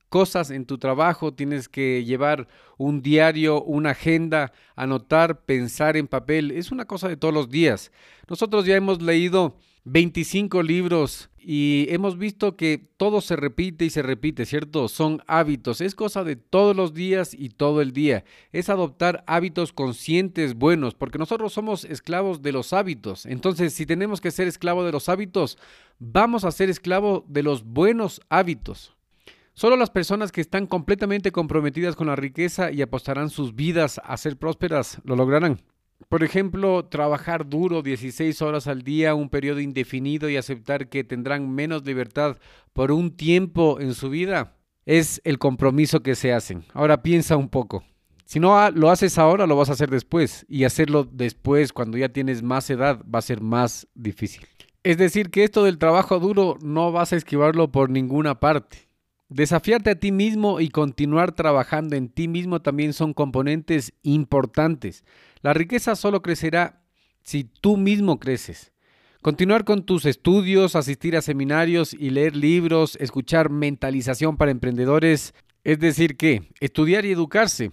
cosas 0.09 0.51
en 0.51 0.65
tu 0.65 0.77
trabajo, 0.77 1.33
tienes 1.33 1.67
que 1.67 2.03
llevar 2.03 2.47
un 2.77 3.01
diario, 3.01 3.63
una 3.63 3.91
agenda, 3.91 4.51
anotar, 4.75 5.41
pensar 5.45 5.97
en 5.97 6.07
papel. 6.07 6.51
Es 6.51 6.71
una 6.71 6.85
cosa 6.85 7.07
de 7.07 7.17
todos 7.17 7.33
los 7.33 7.49
días. 7.49 7.91
Nosotros 8.27 8.65
ya 8.65 8.75
hemos 8.75 9.01
leído 9.01 9.55
25 9.85 10.61
libros 10.63 11.29
y 11.37 11.87
hemos 11.89 12.17
visto 12.17 12.55
que 12.55 12.89
todo 12.97 13.21
se 13.21 13.35
repite 13.35 13.85
y 13.85 13.89
se 13.89 14.01
repite, 14.01 14.45
¿cierto? 14.45 14.87
Son 14.87 15.23
hábitos, 15.25 15.81
es 15.81 15.95
cosa 15.95 16.23
de 16.23 16.35
todos 16.35 16.75
los 16.75 16.93
días 16.93 17.33
y 17.33 17.49
todo 17.49 17.81
el 17.81 17.93
día. 17.93 18.23
Es 18.51 18.69
adoptar 18.69 19.23
hábitos 19.25 19.73
conscientes 19.73 20.53
buenos, 20.53 20.95
porque 20.95 21.17
nosotros 21.17 21.53
somos 21.53 21.85
esclavos 21.85 22.41
de 22.41 22.51
los 22.51 22.73
hábitos. 22.73 23.25
Entonces, 23.25 23.73
si 23.73 23.85
tenemos 23.85 24.21
que 24.21 24.31
ser 24.31 24.47
esclavo 24.47 24.83
de 24.83 24.91
los 24.91 25.09
hábitos, 25.09 25.57
vamos 25.97 26.43
a 26.43 26.51
ser 26.51 26.69
esclavo 26.69 27.25
de 27.27 27.43
los 27.43 27.63
buenos 27.63 28.21
hábitos. 28.29 28.95
Solo 29.53 29.75
las 29.75 29.89
personas 29.89 30.31
que 30.31 30.41
están 30.41 30.67
completamente 30.67 31.31
comprometidas 31.31 31.95
con 31.95 32.07
la 32.07 32.15
riqueza 32.15 32.71
y 32.71 32.81
apostarán 32.81 33.29
sus 33.29 33.55
vidas 33.55 33.99
a 34.03 34.15
ser 34.17 34.37
prósperas 34.37 34.99
lo 35.03 35.15
lograrán. 35.15 35.61
Por 36.07 36.23
ejemplo, 36.23 36.85
trabajar 36.85 37.47
duro 37.47 37.81
16 37.81 38.41
horas 38.41 38.67
al 38.67 38.83
día, 38.83 39.15
un 39.15 39.29
periodo 39.29 39.59
indefinido 39.59 40.29
y 40.29 40.37
aceptar 40.37 40.87
que 40.87 41.03
tendrán 41.03 41.53
menos 41.53 41.85
libertad 41.85 42.37
por 42.73 42.91
un 42.91 43.11
tiempo 43.11 43.79
en 43.79 43.93
su 43.93 44.09
vida, 44.09 44.55
es 44.85 45.21
el 45.23 45.37
compromiso 45.37 46.01
que 46.01 46.15
se 46.15 46.33
hacen. 46.33 46.63
Ahora 46.73 47.03
piensa 47.03 47.37
un 47.37 47.49
poco. 47.49 47.83
Si 48.25 48.39
no 48.39 48.69
lo 48.71 48.89
haces 48.89 49.17
ahora, 49.17 49.45
lo 49.45 49.55
vas 49.55 49.69
a 49.69 49.73
hacer 49.73 49.89
después. 49.89 50.45
Y 50.47 50.63
hacerlo 50.63 51.03
después, 51.03 51.73
cuando 51.73 51.97
ya 51.97 52.09
tienes 52.09 52.41
más 52.43 52.69
edad, 52.69 53.03
va 53.03 53.19
a 53.19 53.23
ser 53.23 53.41
más 53.41 53.87
difícil. 53.93 54.47
Es 54.83 54.97
decir, 54.97 55.29
que 55.29 55.43
esto 55.43 55.63
del 55.63 55.77
trabajo 55.77 56.19
duro 56.19 56.57
no 56.61 56.91
vas 56.91 57.11
a 57.11 57.17
esquivarlo 57.17 57.71
por 57.71 57.89
ninguna 57.89 58.39
parte. 58.39 58.88
Desafiarte 59.29 59.91
a 59.91 59.95
ti 59.95 60.11
mismo 60.11 60.59
y 60.59 60.69
continuar 60.69 61.33
trabajando 61.33 61.95
en 61.95 62.09
ti 62.09 62.27
mismo 62.27 62.63
también 62.63 62.93
son 62.93 63.13
componentes 63.13 63.93
importantes. 64.01 65.05
La 65.41 65.53
riqueza 65.53 65.95
solo 65.95 66.23
crecerá 66.23 66.81
si 67.21 67.43
tú 67.43 67.77
mismo 67.77 68.19
creces. 68.19 68.73
Continuar 69.21 69.65
con 69.65 69.85
tus 69.85 70.05
estudios, 70.05 70.75
asistir 70.75 71.15
a 71.15 71.21
seminarios 71.21 71.93
y 71.93 72.09
leer 72.09 72.35
libros, 72.35 72.97
escuchar 72.99 73.51
mentalización 73.51 74.35
para 74.35 74.49
emprendedores, 74.49 75.35
es 75.63 75.77
decir, 75.77 76.17
que 76.17 76.49
estudiar 76.59 77.05
y 77.05 77.11
educarse. 77.11 77.71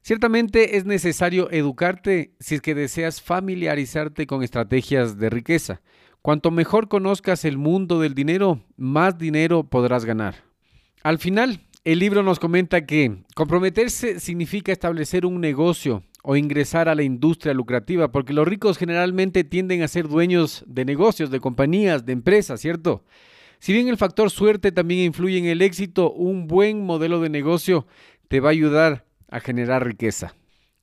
Ciertamente 0.00 0.76
es 0.76 0.84
necesario 0.84 1.50
educarte 1.50 2.36
si 2.38 2.54
es 2.54 2.60
que 2.60 2.76
deseas 2.76 3.20
familiarizarte 3.20 4.28
con 4.28 4.44
estrategias 4.44 5.18
de 5.18 5.28
riqueza. 5.28 5.80
Cuanto 6.22 6.52
mejor 6.52 6.88
conozcas 6.88 7.44
el 7.44 7.58
mundo 7.58 7.98
del 7.98 8.14
dinero, 8.14 8.62
más 8.76 9.18
dinero 9.18 9.64
podrás 9.64 10.04
ganar. 10.04 10.53
Al 11.04 11.18
final, 11.18 11.60
el 11.84 11.98
libro 11.98 12.22
nos 12.22 12.38
comenta 12.38 12.86
que 12.86 13.18
comprometerse 13.34 14.20
significa 14.20 14.72
establecer 14.72 15.26
un 15.26 15.38
negocio 15.38 16.02
o 16.22 16.34
ingresar 16.34 16.88
a 16.88 16.94
la 16.94 17.02
industria 17.02 17.52
lucrativa, 17.52 18.10
porque 18.10 18.32
los 18.32 18.48
ricos 18.48 18.78
generalmente 18.78 19.44
tienden 19.44 19.82
a 19.82 19.88
ser 19.88 20.08
dueños 20.08 20.64
de 20.66 20.86
negocios, 20.86 21.30
de 21.30 21.40
compañías, 21.40 22.06
de 22.06 22.14
empresas, 22.14 22.58
¿cierto? 22.58 23.04
Si 23.58 23.74
bien 23.74 23.88
el 23.88 23.98
factor 23.98 24.30
suerte 24.30 24.72
también 24.72 25.00
influye 25.00 25.36
en 25.36 25.44
el 25.44 25.60
éxito, 25.60 26.10
un 26.10 26.46
buen 26.46 26.82
modelo 26.86 27.20
de 27.20 27.28
negocio 27.28 27.86
te 28.28 28.40
va 28.40 28.48
a 28.48 28.52
ayudar 28.52 29.04
a 29.28 29.40
generar 29.40 29.84
riqueza. 29.84 30.34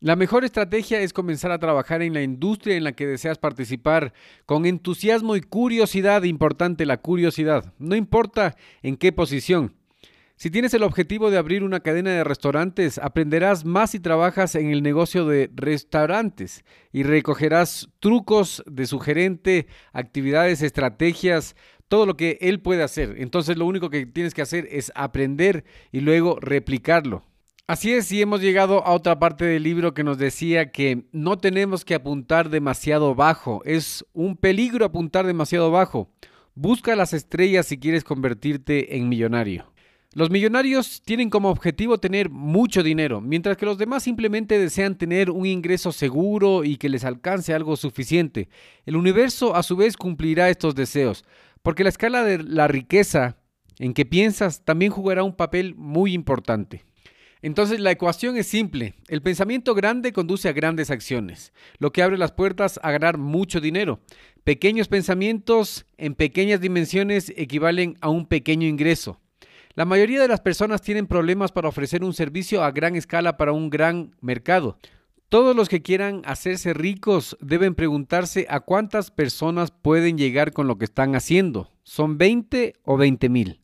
La 0.02 0.16
mejor 0.16 0.46
estrategia 0.46 1.02
es 1.02 1.14
comenzar 1.14 1.52
a 1.52 1.58
trabajar 1.58 2.04
en 2.04 2.14
la 2.14 2.22
industria 2.22 2.78
en 2.78 2.84
la 2.84 2.92
que 2.92 3.08
deseas 3.08 3.40
participar 3.40 4.14
con 4.46 4.68
entusiasmo 4.68 5.36
y 5.36 5.42
curiosidad, 5.42 6.22
importante 6.26 6.86
la 6.86 6.98
curiosidad, 6.98 7.74
no 7.80 7.96
importa 7.96 8.56
en 8.84 8.98
qué 8.98 9.12
posición. 9.12 9.81
Si 10.42 10.50
tienes 10.50 10.74
el 10.74 10.82
objetivo 10.82 11.30
de 11.30 11.38
abrir 11.38 11.64
una 11.64 11.82
cadena 11.82 12.10
de 12.10 12.24
restaurantes, 12.24 12.98
aprenderás 12.98 13.64
más 13.64 13.92
si 13.92 14.00
trabajas 14.00 14.56
en 14.56 14.72
el 14.72 14.82
negocio 14.82 15.28
de 15.28 15.52
restaurantes 15.54 16.66
y 16.92 17.04
recogerás 17.04 17.90
trucos 18.00 18.64
de 18.66 18.88
su 18.88 18.98
gerente, 19.00 19.68
actividades, 19.94 20.64
estrategias, 20.64 21.56
todo 21.88 22.08
lo 22.08 22.18
que 22.18 22.40
él 22.42 22.60
puede 22.60 22.82
hacer. 22.82 23.18
Entonces 23.20 23.56
lo 23.56 23.68
único 23.68 23.92
que 23.92 24.08
tienes 24.08 24.34
que 24.34 24.42
hacer 24.42 24.68
es 24.72 24.92
aprender 24.96 25.64
y 25.92 26.00
luego 26.00 26.40
replicarlo. 26.40 27.24
Así 27.68 27.94
es, 27.94 28.12
y 28.12 28.24
hemos 28.24 28.42
llegado 28.42 28.84
a 28.84 28.94
otra 28.94 29.20
parte 29.20 29.46
del 29.46 29.62
libro 29.62 29.94
que 29.94 30.04
nos 30.04 30.18
decía 30.18 30.72
que 30.72 31.06
no 31.12 31.38
tenemos 31.38 31.86
que 31.86 31.94
apuntar 31.94 32.50
demasiado 32.50 33.14
bajo. 33.14 33.62
Es 33.64 34.04
un 34.12 34.36
peligro 34.38 34.86
apuntar 34.86 35.28
demasiado 35.28 35.70
bajo. 35.70 36.10
Busca 36.56 36.96
las 36.96 37.14
estrellas 37.14 37.68
si 37.68 37.78
quieres 37.78 38.04
convertirte 38.04 38.98
en 38.98 39.08
millonario. 39.08 39.71
Los 40.14 40.30
millonarios 40.30 41.02
tienen 41.06 41.30
como 41.30 41.50
objetivo 41.50 41.98
tener 41.98 42.30
mucho 42.30 42.84
dinero, 42.84 43.22
mientras 43.22 43.56
que 43.56 43.66
los 43.66 43.78
demás 43.78 44.04
simplemente 44.04 44.60
desean 44.60 44.98
tener 44.98 45.32
un 45.32 45.46
ingreso 45.46 45.94
seguro 45.94 46.66
y 46.66 46.76
que 46.76 46.90
les 46.90 47.06
alcance 47.06 47.54
algo 47.54 47.78
suficiente. 47.78 48.50
El 48.86 48.98
universo 48.98 49.56
a 49.56 49.64
su 49.64 49.78
vez 49.78 49.96
cumplirá 49.96 50.50
estos 50.50 50.76
deseos, 50.76 51.24
porque 51.62 51.84
la 51.84 51.90
escala 51.90 52.26
de 52.26 52.44
la 52.44 52.68
riqueza 52.68 53.38
en 53.80 53.94
que 53.94 54.06
piensas 54.06 54.66
también 54.66 54.92
jugará 54.92 55.24
un 55.24 55.34
papel 55.34 55.76
muy 55.76 56.14
importante. 56.14 56.84
Entonces 57.42 57.80
la 57.80 57.92
ecuación 57.92 58.36
es 58.36 58.48
simple. 58.48 58.96
El 59.08 59.22
pensamiento 59.22 59.74
grande 59.74 60.12
conduce 60.12 60.50
a 60.50 60.54
grandes 60.54 60.92
acciones, 60.92 61.54
lo 61.80 61.94
que 61.94 62.04
abre 62.04 62.18
las 62.18 62.34
puertas 62.34 62.82
a 62.84 62.92
ganar 62.92 63.18
mucho 63.18 63.62
dinero. 63.62 64.02
Pequeños 64.44 64.90
pensamientos 64.90 65.86
en 65.98 66.16
pequeñas 66.16 66.60
dimensiones 66.60 67.32
equivalen 67.38 67.98
a 68.02 68.10
un 68.10 68.26
pequeño 68.26 68.68
ingreso. 68.68 69.22
La 69.82 69.86
mayoría 69.86 70.22
de 70.22 70.28
las 70.28 70.42
personas 70.42 70.84
tienen 70.84 71.08
problemas 71.08 71.52
para 71.52 71.68
ofrecer 71.68 72.04
un 72.04 72.14
servicio 72.14 72.64
a 72.64 72.70
gran 72.70 72.96
escala 72.96 73.36
para 73.36 73.52
un 73.52 73.72
gran 73.72 74.16
mercado. 74.22 74.78
Todos 75.28 75.56
los 75.56 75.70
que 75.70 75.82
quieran 75.82 76.22
hacerse 76.24 76.76
ricos 76.76 77.36
deben 77.42 77.74
preguntarse 77.74 78.46
a 78.48 78.60
cuántas 78.60 79.10
personas 79.10 79.72
pueden 79.72 80.20
llegar 80.20 80.54
con 80.54 80.68
lo 80.68 80.78
que 80.78 80.86
están 80.86 81.16
haciendo. 81.16 81.72
¿Son 81.82 82.20
20 82.20 82.76
o 82.84 82.96
20 82.96 83.30
mil? 83.30 83.60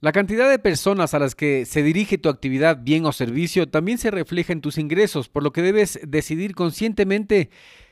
La 0.00 0.10
cantidad 0.10 0.50
de 0.50 0.58
personas 0.58 1.14
a 1.14 1.20
las 1.20 1.36
que 1.36 1.64
se 1.64 1.84
dirige 1.84 2.18
tu 2.18 2.28
actividad, 2.28 2.78
bien 2.82 3.06
o 3.06 3.12
servicio 3.12 3.68
también 3.68 3.98
se 3.98 4.10
refleja 4.10 4.52
en 4.52 4.62
tus 4.62 4.78
ingresos, 4.78 5.28
por 5.28 5.44
lo 5.44 5.52
que 5.52 5.62
debes 5.62 6.00
decidir 6.04 6.56
conscientemente 6.56 7.50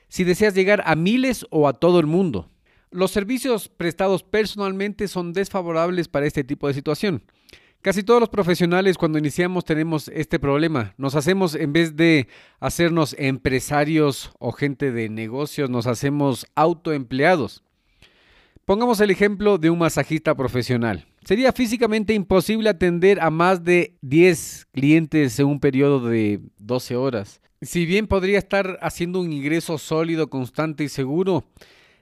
si 0.08 0.24
deseas 0.24 0.56
llegar 0.56 0.82
a 0.86 0.96
miles 0.96 1.46
o 1.50 1.68
a 1.68 1.74
todo 1.74 2.00
el 2.00 2.06
mundo. 2.06 2.49
Los 2.92 3.12
servicios 3.12 3.68
prestados 3.68 4.24
personalmente 4.24 5.06
son 5.06 5.32
desfavorables 5.32 6.08
para 6.08 6.26
este 6.26 6.42
tipo 6.42 6.66
de 6.66 6.74
situación. 6.74 7.22
Casi 7.82 8.02
todos 8.02 8.20
los 8.20 8.28
profesionales 8.28 8.98
cuando 8.98 9.16
iniciamos 9.18 9.64
tenemos 9.64 10.08
este 10.08 10.40
problema. 10.40 10.92
Nos 10.98 11.14
hacemos, 11.14 11.54
en 11.54 11.72
vez 11.72 11.94
de 11.94 12.26
hacernos 12.58 13.14
empresarios 13.16 14.32
o 14.40 14.50
gente 14.50 14.90
de 14.90 15.08
negocios, 15.08 15.70
nos 15.70 15.86
hacemos 15.86 16.46
autoempleados. 16.56 17.62
Pongamos 18.64 19.00
el 19.00 19.10
ejemplo 19.10 19.56
de 19.56 19.70
un 19.70 19.78
masajista 19.78 20.34
profesional. 20.34 21.06
Sería 21.24 21.52
físicamente 21.52 22.12
imposible 22.12 22.70
atender 22.70 23.20
a 23.20 23.30
más 23.30 23.62
de 23.62 23.96
10 24.02 24.66
clientes 24.72 25.38
en 25.38 25.46
un 25.46 25.60
periodo 25.60 26.08
de 26.08 26.40
12 26.58 26.96
horas. 26.96 27.40
Si 27.62 27.86
bien 27.86 28.08
podría 28.08 28.38
estar 28.38 28.78
haciendo 28.82 29.20
un 29.20 29.32
ingreso 29.32 29.78
sólido, 29.78 30.28
constante 30.28 30.82
y 30.84 30.88
seguro, 30.88 31.44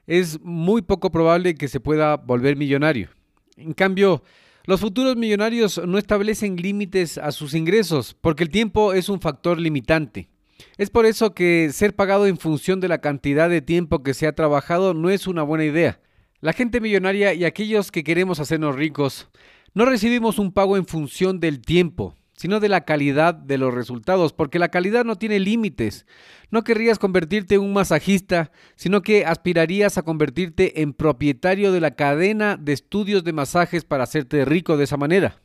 es 0.08 0.40
muy 0.40 0.82
poco 0.82 1.12
probable 1.12 1.54
que 1.54 1.68
se 1.68 1.80
pueda 1.80 2.16
volver 2.16 2.56
millonario. 2.56 3.10
En 3.56 3.74
cambio, 3.74 4.24
los 4.64 4.80
futuros 4.80 5.16
millonarios 5.16 5.80
no 5.86 5.98
establecen 5.98 6.56
límites 6.56 7.18
a 7.18 7.30
sus 7.30 7.54
ingresos 7.54 8.16
porque 8.20 8.42
el 8.42 8.50
tiempo 8.50 8.94
es 8.94 9.10
un 9.10 9.20
factor 9.20 9.60
limitante. 9.60 10.30
Es 10.78 10.88
por 10.90 11.04
eso 11.06 11.34
que 11.34 11.70
ser 11.72 11.94
pagado 11.94 12.26
en 12.26 12.38
función 12.38 12.80
de 12.80 12.88
la 12.88 13.02
cantidad 13.02 13.50
de 13.50 13.60
tiempo 13.60 14.02
que 14.02 14.14
se 14.14 14.26
ha 14.26 14.34
trabajado 14.34 14.94
no 14.94 15.10
es 15.10 15.26
una 15.26 15.42
buena 15.42 15.66
idea. 15.66 16.00
La 16.40 16.54
gente 16.54 16.80
millonaria 16.80 17.34
y 17.34 17.44
aquellos 17.44 17.92
que 17.92 18.02
queremos 18.02 18.40
hacernos 18.40 18.76
ricos 18.76 19.28
no 19.74 19.84
recibimos 19.84 20.38
un 20.38 20.52
pago 20.52 20.78
en 20.78 20.86
función 20.86 21.38
del 21.38 21.60
tiempo, 21.60 22.16
sino 22.38 22.60
de 22.60 22.68
la 22.68 22.82
calidad 22.82 23.34
de 23.34 23.58
los 23.58 23.74
resultados, 23.74 24.32
porque 24.32 24.60
la 24.60 24.68
calidad 24.68 25.04
no 25.04 25.16
tiene 25.16 25.40
límites. 25.40 26.06
No 26.52 26.62
querrías 26.62 27.00
convertirte 27.00 27.56
en 27.56 27.62
un 27.62 27.72
masajista, 27.72 28.52
sino 28.76 29.02
que 29.02 29.26
aspirarías 29.26 29.98
a 29.98 30.02
convertirte 30.02 30.80
en 30.82 30.92
propietario 30.92 31.72
de 31.72 31.80
la 31.80 31.96
cadena 31.96 32.56
de 32.56 32.74
estudios 32.74 33.24
de 33.24 33.32
masajes 33.32 33.84
para 33.84 34.04
hacerte 34.04 34.44
rico 34.44 34.76
de 34.76 34.84
esa 34.84 34.96
manera. 34.96 35.42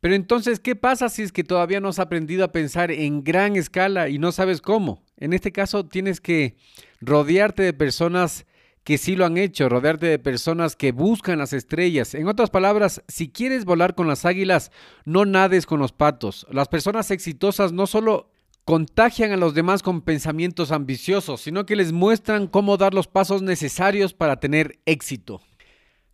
Pero 0.00 0.14
entonces, 0.14 0.60
¿qué 0.60 0.74
pasa 0.74 1.10
si 1.10 1.20
es 1.20 1.30
que 1.30 1.44
todavía 1.44 1.78
no 1.78 1.88
has 1.88 1.98
aprendido 1.98 2.42
a 2.42 2.52
pensar 2.52 2.90
en 2.90 3.22
gran 3.22 3.56
escala 3.56 4.08
y 4.08 4.18
no 4.18 4.32
sabes 4.32 4.62
cómo? 4.62 5.04
En 5.18 5.34
este 5.34 5.52
caso, 5.52 5.84
tienes 5.86 6.22
que 6.22 6.56
rodearte 7.02 7.62
de 7.62 7.74
personas 7.74 8.46
que 8.84 8.98
sí 8.98 9.14
lo 9.14 9.26
han 9.26 9.36
hecho, 9.36 9.68
rodearte 9.68 10.06
de 10.06 10.18
personas 10.18 10.74
que 10.74 10.92
buscan 10.92 11.38
las 11.38 11.52
estrellas. 11.52 12.14
En 12.14 12.28
otras 12.28 12.50
palabras, 12.50 13.02
si 13.08 13.28
quieres 13.28 13.64
volar 13.64 13.94
con 13.94 14.08
las 14.08 14.24
águilas, 14.24 14.70
no 15.04 15.24
nades 15.24 15.66
con 15.66 15.80
los 15.80 15.92
patos. 15.92 16.46
Las 16.50 16.68
personas 16.68 17.10
exitosas 17.10 17.72
no 17.72 17.86
solo 17.86 18.30
contagian 18.64 19.32
a 19.32 19.36
los 19.36 19.54
demás 19.54 19.82
con 19.82 20.00
pensamientos 20.00 20.70
ambiciosos, 20.70 21.40
sino 21.40 21.66
que 21.66 21.76
les 21.76 21.92
muestran 21.92 22.46
cómo 22.46 22.76
dar 22.76 22.94
los 22.94 23.08
pasos 23.08 23.42
necesarios 23.42 24.14
para 24.14 24.40
tener 24.40 24.78
éxito. 24.86 25.40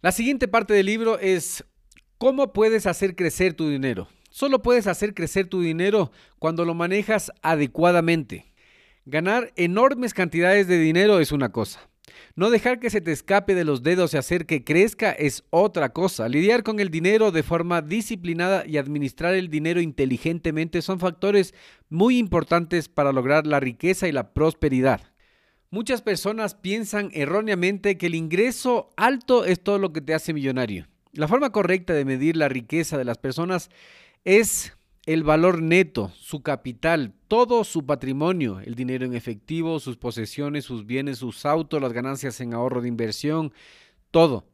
La 0.03 0.13
siguiente 0.13 0.49
parte 0.49 0.75
del 0.75 0.87
libro 0.87 1.19
es 1.19 1.65
cómo 2.19 2.53
puedes 2.53 2.87
hacer 2.87 3.15
crecer 3.15 3.55
tu 3.55 3.69
dinero. 3.69 4.09
Solo 4.31 4.63
puedes 4.63 4.87
hacer 4.87 5.15
crecer 5.15 5.47
tu 5.47 5.61
dinero 5.61 6.11
cuando 6.39 6.65
lo 6.65 6.75
manejas 6.75 7.33
adecuadamente. 7.43 8.53
Ganar 9.05 9.53
enormes 9.57 10.15
cantidades 10.15 10.67
de 10.67 10.79
dinero 10.79 11.21
es 11.21 11.33
una 11.33 11.53
cosa. 11.53 11.89
No 12.35 12.51
dejar 12.51 12.81
que 12.81 12.91
se 12.91 13.01
te 13.01 13.13
escape 13.13 13.55
de 13.55 13.65
los 13.65 13.83
dedos 13.83 14.15
y 14.15 14.17
hacer 14.17 14.47
que 14.47 14.65
crezca 14.65 15.13
es 15.13 15.45
otra 15.51 15.93
cosa. 15.93 16.29
Lidiar 16.29 16.63
con 16.63 16.81
el 16.81 16.91
dinero 16.91 17.33
de 17.33 17.43
forma 17.43 17.83
disciplinada 17.83 18.65
y 18.67 18.77
administrar 18.77 19.35
el 19.35 19.49
dinero 19.49 19.81
inteligentemente 19.81 20.83
son 20.83 21.01
factores 21.01 21.55
muy 21.89 22.19
importantes 22.19 22.89
para 22.89 23.13
lograr 23.13 23.47
la 23.47 23.61
riqueza 23.61 24.09
y 24.09 24.13
la 24.13 24.33
prosperidad. 24.33 25.01
Muchas 25.71 26.01
personas 26.01 26.55
piensan 26.55 27.11
erróneamente 27.13 27.99
que 27.99 28.07
el 28.07 28.15
ingreso 28.15 28.91
alto 28.97 29.45
es 29.45 29.61
todo 29.61 29.79
lo 29.79 29.93
que 29.93 30.01
te 30.01 30.15
hace 30.15 30.33
millonario. 30.33 30.87
La 31.13 31.29
forma 31.29 31.51
correcta 31.51 31.93
de 31.93 32.05
medir 32.05 32.37
la 32.37 32.49
riqueza 32.49 32.97
de 32.99 33.05
las 33.05 33.19
personas 33.19 33.71
es 34.25 34.77
el 35.07 35.23
valor 35.23 35.63
neto, 35.63 36.13
su 36.19 36.43
capital, 36.43 37.15
todo 37.29 37.65
su 37.65 37.85
patrimonio, 37.85 38.61
el 38.61 38.75
dinero 38.75 39.05
en 39.05 39.15
efectivo, 39.15 39.81
sus 39.81 39.97
posesiones, 39.97 40.65
sus 40.65 40.87
bienes, 40.87 41.19
sus 41.19 41.45
autos, 41.45 41.81
las 41.81 41.93
ganancias 41.93 42.41
en 42.41 42.55
ahorro 42.55 42.83
de 42.83 42.89
inversión, 42.89 43.53
todo. 44.11 44.47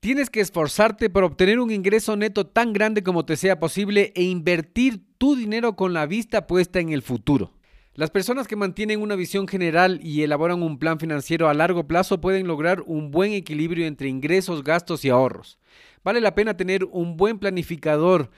Tienes 0.00 0.28
que 0.28 0.40
esforzarte 0.40 1.08
por 1.08 1.24
obtener 1.24 1.60
un 1.60 1.70
ingreso 1.70 2.16
neto 2.16 2.46
tan 2.46 2.72
grande 2.72 3.02
como 3.02 3.24
te 3.24 3.36
sea 3.36 3.58
posible 3.58 4.12
e 4.14 4.22
invertir 4.22 5.02
tu 5.18 5.36
dinero 5.36 5.76
con 5.76 5.94
la 5.94 6.06
vista 6.06 6.46
puesta 6.46 6.80
en 6.80 6.90
el 6.90 7.02
futuro. 7.02 7.52
Las 7.94 8.10
personas 8.10 8.48
que 8.48 8.56
mantienen 8.56 9.00
una 9.00 9.14
visión 9.14 9.46
general 9.46 10.00
y 10.02 10.22
elaboran 10.22 10.62
un 10.62 10.78
plan 10.78 10.98
financiero 10.98 11.48
a 11.48 11.54
largo 11.54 11.86
plazo 11.86 12.20
pueden 12.20 12.46
lograr 12.46 12.82
un 12.86 13.10
buen 13.10 13.32
equilibrio 13.32 13.86
entre 13.86 14.08
ingresos, 14.08 14.64
gastos 14.64 15.04
y 15.04 15.10
ahorros. 15.10 15.58
Vale 16.02 16.20
la 16.20 16.34
pena 16.34 16.56
tener 16.56 16.84
un 16.84 17.16
buen 17.16 17.38
planificador 17.38 18.30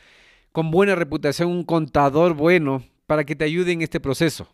con 0.52 0.70
buena 0.70 0.94
reputación, 0.94 1.50
un 1.50 1.64
contador 1.64 2.34
bueno 2.34 2.84
para 3.06 3.24
que 3.24 3.36
te 3.36 3.44
ayude 3.44 3.72
en 3.72 3.82
este 3.82 4.00
proceso. 4.00 4.48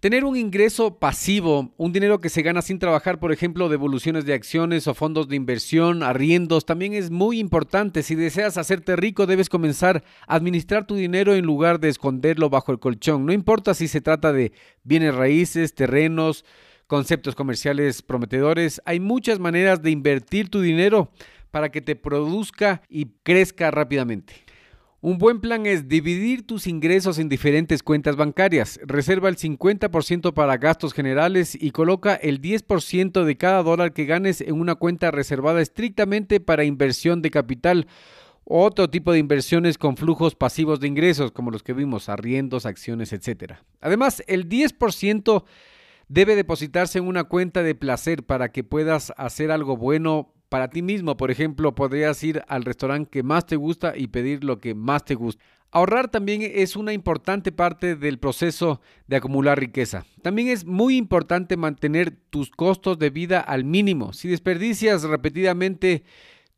Tener 0.00 0.24
un 0.24 0.36
ingreso 0.36 0.98
pasivo, 0.98 1.72
un 1.76 1.92
dinero 1.92 2.20
que 2.20 2.28
se 2.28 2.42
gana 2.42 2.60
sin 2.60 2.80
trabajar, 2.80 3.20
por 3.20 3.30
ejemplo, 3.30 3.68
devoluciones 3.68 4.24
de 4.24 4.34
acciones 4.34 4.88
o 4.88 4.94
fondos 4.94 5.28
de 5.28 5.36
inversión, 5.36 6.02
arriendos, 6.02 6.66
también 6.66 6.92
es 6.92 7.12
muy 7.12 7.38
importante. 7.38 8.02
Si 8.02 8.16
deseas 8.16 8.58
hacerte 8.58 8.96
rico, 8.96 9.26
debes 9.26 9.48
comenzar 9.48 10.02
a 10.26 10.34
administrar 10.34 10.88
tu 10.88 10.96
dinero 10.96 11.36
en 11.36 11.44
lugar 11.44 11.78
de 11.78 11.88
esconderlo 11.88 12.50
bajo 12.50 12.72
el 12.72 12.80
colchón. 12.80 13.24
No 13.26 13.32
importa 13.32 13.74
si 13.74 13.86
se 13.86 14.00
trata 14.00 14.32
de 14.32 14.50
bienes 14.82 15.14
raíces, 15.14 15.76
terrenos, 15.76 16.44
conceptos 16.88 17.36
comerciales 17.36 18.02
prometedores, 18.02 18.82
hay 18.84 18.98
muchas 18.98 19.38
maneras 19.38 19.82
de 19.82 19.92
invertir 19.92 20.48
tu 20.48 20.60
dinero 20.60 21.12
para 21.52 21.70
que 21.70 21.80
te 21.80 21.94
produzca 21.94 22.82
y 22.88 23.06
crezca 23.22 23.70
rápidamente. 23.70 24.34
Un 25.04 25.18
buen 25.18 25.40
plan 25.40 25.66
es 25.66 25.88
dividir 25.88 26.46
tus 26.46 26.68
ingresos 26.68 27.18
en 27.18 27.28
diferentes 27.28 27.82
cuentas 27.82 28.14
bancarias. 28.14 28.78
Reserva 28.84 29.28
el 29.28 29.36
50% 29.36 30.32
para 30.32 30.58
gastos 30.58 30.94
generales 30.94 31.60
y 31.60 31.72
coloca 31.72 32.14
el 32.14 32.40
10% 32.40 33.24
de 33.24 33.36
cada 33.36 33.64
dólar 33.64 33.94
que 33.94 34.04
ganes 34.04 34.40
en 34.40 34.60
una 34.60 34.76
cuenta 34.76 35.10
reservada 35.10 35.60
estrictamente 35.60 36.38
para 36.38 36.62
inversión 36.62 37.20
de 37.20 37.32
capital 37.32 37.88
o 38.44 38.62
otro 38.62 38.90
tipo 38.90 39.10
de 39.10 39.18
inversiones 39.18 39.76
con 39.76 39.96
flujos 39.96 40.36
pasivos 40.36 40.78
de 40.78 40.86
ingresos, 40.86 41.32
como 41.32 41.50
los 41.50 41.64
que 41.64 41.72
vimos, 41.72 42.08
arriendos, 42.08 42.64
acciones, 42.64 43.12
etc. 43.12 43.54
Además, 43.80 44.22
el 44.28 44.48
10% 44.48 45.42
debe 46.06 46.36
depositarse 46.36 46.98
en 46.98 47.08
una 47.08 47.24
cuenta 47.24 47.64
de 47.64 47.74
placer 47.74 48.22
para 48.22 48.52
que 48.52 48.62
puedas 48.62 49.12
hacer 49.16 49.50
algo 49.50 49.76
bueno 49.76 50.31
para 50.52 50.68
ti 50.68 50.82
mismo. 50.82 51.16
Por 51.16 51.30
ejemplo, 51.30 51.74
podrías 51.74 52.22
ir 52.22 52.42
al 52.46 52.66
restaurante 52.66 53.08
que 53.10 53.22
más 53.22 53.46
te 53.46 53.56
gusta 53.56 53.94
y 53.96 54.08
pedir 54.08 54.44
lo 54.44 54.60
que 54.60 54.74
más 54.74 55.02
te 55.02 55.14
gusta. 55.14 55.42
Ahorrar 55.70 56.10
también 56.10 56.42
es 56.42 56.76
una 56.76 56.92
importante 56.92 57.52
parte 57.52 57.96
del 57.96 58.18
proceso 58.18 58.82
de 59.06 59.16
acumular 59.16 59.58
riqueza. 59.58 60.04
También 60.20 60.48
es 60.48 60.66
muy 60.66 60.98
importante 60.98 61.56
mantener 61.56 62.10
tus 62.10 62.50
costos 62.50 62.98
de 62.98 63.08
vida 63.08 63.40
al 63.40 63.64
mínimo. 63.64 64.12
Si 64.12 64.28
desperdicias 64.28 65.04
repetidamente 65.04 66.04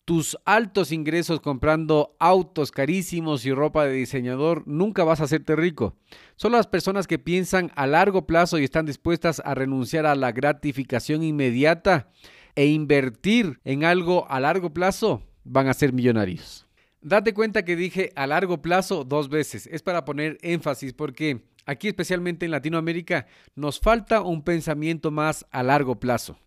tus 0.04 0.36
altos 0.44 0.90
ingresos 0.90 1.38
comprando 1.38 2.16
autos 2.18 2.72
carísimos 2.72 3.46
y 3.46 3.52
ropa 3.52 3.84
de 3.84 3.92
diseñador, 3.92 4.64
nunca 4.66 5.04
vas 5.04 5.20
a 5.20 5.24
hacerte 5.24 5.54
rico. 5.54 5.94
Solo 6.34 6.56
las 6.56 6.66
personas 6.66 7.06
que 7.06 7.20
piensan 7.20 7.70
a 7.76 7.86
largo 7.86 8.26
plazo 8.26 8.58
y 8.58 8.64
están 8.64 8.86
dispuestas 8.86 9.40
a 9.44 9.54
renunciar 9.54 10.04
a 10.04 10.16
la 10.16 10.32
gratificación 10.32 11.22
inmediata 11.22 12.10
e 12.54 12.66
invertir 12.66 13.60
en 13.64 13.84
algo 13.84 14.30
a 14.30 14.40
largo 14.40 14.72
plazo, 14.72 15.22
van 15.44 15.68
a 15.68 15.74
ser 15.74 15.92
millonarios. 15.92 16.66
Date 17.00 17.34
cuenta 17.34 17.64
que 17.64 17.76
dije 17.76 18.12
a 18.16 18.26
largo 18.26 18.62
plazo 18.62 19.04
dos 19.04 19.28
veces. 19.28 19.66
Es 19.66 19.82
para 19.82 20.04
poner 20.04 20.38
énfasis 20.40 20.94
porque 20.94 21.42
aquí 21.66 21.88
especialmente 21.88 22.46
en 22.46 22.50
Latinoamérica 22.50 23.26
nos 23.54 23.78
falta 23.78 24.22
un 24.22 24.42
pensamiento 24.42 25.10
más 25.10 25.46
a 25.50 25.62
largo 25.62 26.00
plazo. 26.00 26.38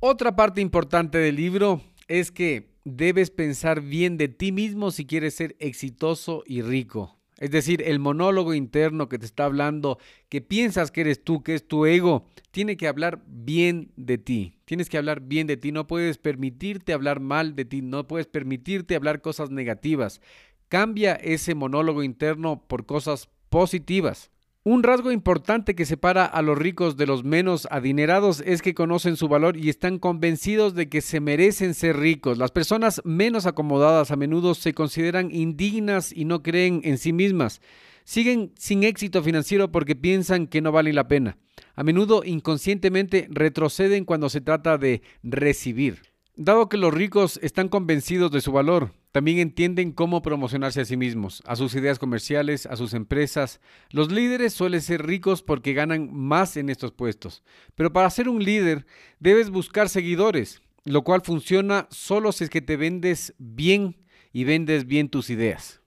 Otra 0.00 0.34
parte 0.34 0.60
importante 0.60 1.18
del 1.18 1.36
libro 1.36 1.80
es 2.08 2.32
que 2.32 2.74
debes 2.84 3.30
pensar 3.30 3.80
bien 3.80 4.16
de 4.16 4.28
ti 4.28 4.52
mismo 4.52 4.90
si 4.90 5.06
quieres 5.06 5.34
ser 5.34 5.56
exitoso 5.60 6.42
y 6.46 6.62
rico. 6.62 7.18
Es 7.38 7.50
decir, 7.50 7.82
el 7.82 7.98
monólogo 7.98 8.54
interno 8.54 9.08
que 9.08 9.18
te 9.18 9.26
está 9.26 9.44
hablando, 9.44 9.98
que 10.28 10.40
piensas 10.40 10.90
que 10.90 11.00
eres 11.00 11.24
tú, 11.24 11.42
que 11.42 11.54
es 11.54 11.66
tu 11.66 11.84
ego, 11.84 12.26
tiene 12.52 12.76
que 12.76 12.86
hablar 12.86 13.22
bien 13.26 13.90
de 13.96 14.18
ti. 14.18 14.58
Tienes 14.64 14.88
que 14.88 14.98
hablar 14.98 15.20
bien 15.20 15.46
de 15.46 15.56
ti. 15.56 15.72
No 15.72 15.86
puedes 15.86 16.18
permitirte 16.18 16.92
hablar 16.92 17.20
mal 17.20 17.56
de 17.56 17.64
ti. 17.64 17.82
No 17.82 18.06
puedes 18.06 18.26
permitirte 18.26 18.94
hablar 18.94 19.20
cosas 19.20 19.50
negativas. 19.50 20.20
Cambia 20.68 21.14
ese 21.14 21.54
monólogo 21.54 22.02
interno 22.02 22.62
por 22.66 22.86
cosas 22.86 23.28
positivas. 23.48 24.30
Un 24.66 24.82
rasgo 24.82 25.12
importante 25.12 25.74
que 25.74 25.84
separa 25.84 26.24
a 26.24 26.40
los 26.40 26.56
ricos 26.56 26.96
de 26.96 27.04
los 27.04 27.22
menos 27.22 27.68
adinerados 27.70 28.42
es 28.46 28.62
que 28.62 28.72
conocen 28.72 29.18
su 29.18 29.28
valor 29.28 29.58
y 29.58 29.68
están 29.68 29.98
convencidos 29.98 30.74
de 30.74 30.88
que 30.88 31.02
se 31.02 31.20
merecen 31.20 31.74
ser 31.74 31.98
ricos. 31.98 32.38
Las 32.38 32.50
personas 32.50 33.02
menos 33.04 33.44
acomodadas 33.44 34.10
a 34.10 34.16
menudo 34.16 34.54
se 34.54 34.72
consideran 34.72 35.30
indignas 35.30 36.12
y 36.16 36.24
no 36.24 36.42
creen 36.42 36.80
en 36.82 36.96
sí 36.96 37.12
mismas. 37.12 37.60
Siguen 38.04 38.54
sin 38.56 38.84
éxito 38.84 39.22
financiero 39.22 39.70
porque 39.70 39.96
piensan 39.96 40.46
que 40.46 40.62
no 40.62 40.72
vale 40.72 40.94
la 40.94 41.08
pena. 41.08 41.36
A 41.74 41.84
menudo 41.84 42.22
inconscientemente 42.24 43.28
retroceden 43.30 44.06
cuando 44.06 44.30
se 44.30 44.40
trata 44.40 44.78
de 44.78 45.02
recibir. 45.22 46.00
Dado 46.36 46.70
que 46.70 46.78
los 46.78 46.94
ricos 46.94 47.38
están 47.42 47.68
convencidos 47.68 48.32
de 48.32 48.40
su 48.40 48.50
valor, 48.50 48.92
también 49.14 49.38
entienden 49.38 49.92
cómo 49.92 50.22
promocionarse 50.22 50.80
a 50.80 50.84
sí 50.84 50.96
mismos, 50.96 51.40
a 51.46 51.54
sus 51.54 51.72
ideas 51.76 52.00
comerciales, 52.00 52.66
a 52.66 52.74
sus 52.74 52.94
empresas. 52.94 53.60
Los 53.90 54.10
líderes 54.10 54.54
suelen 54.54 54.80
ser 54.80 55.06
ricos 55.06 55.40
porque 55.40 55.72
ganan 55.72 56.12
más 56.12 56.56
en 56.56 56.68
estos 56.68 56.90
puestos. 56.90 57.44
Pero 57.76 57.92
para 57.92 58.10
ser 58.10 58.28
un 58.28 58.42
líder 58.42 58.86
debes 59.20 59.50
buscar 59.50 59.88
seguidores, 59.88 60.62
lo 60.82 61.04
cual 61.04 61.20
funciona 61.22 61.86
solo 61.92 62.32
si 62.32 62.42
es 62.42 62.50
que 62.50 62.60
te 62.60 62.76
vendes 62.76 63.34
bien 63.38 64.04
y 64.32 64.42
vendes 64.42 64.84
bien 64.84 65.08
tus 65.08 65.30
ideas. 65.30 65.80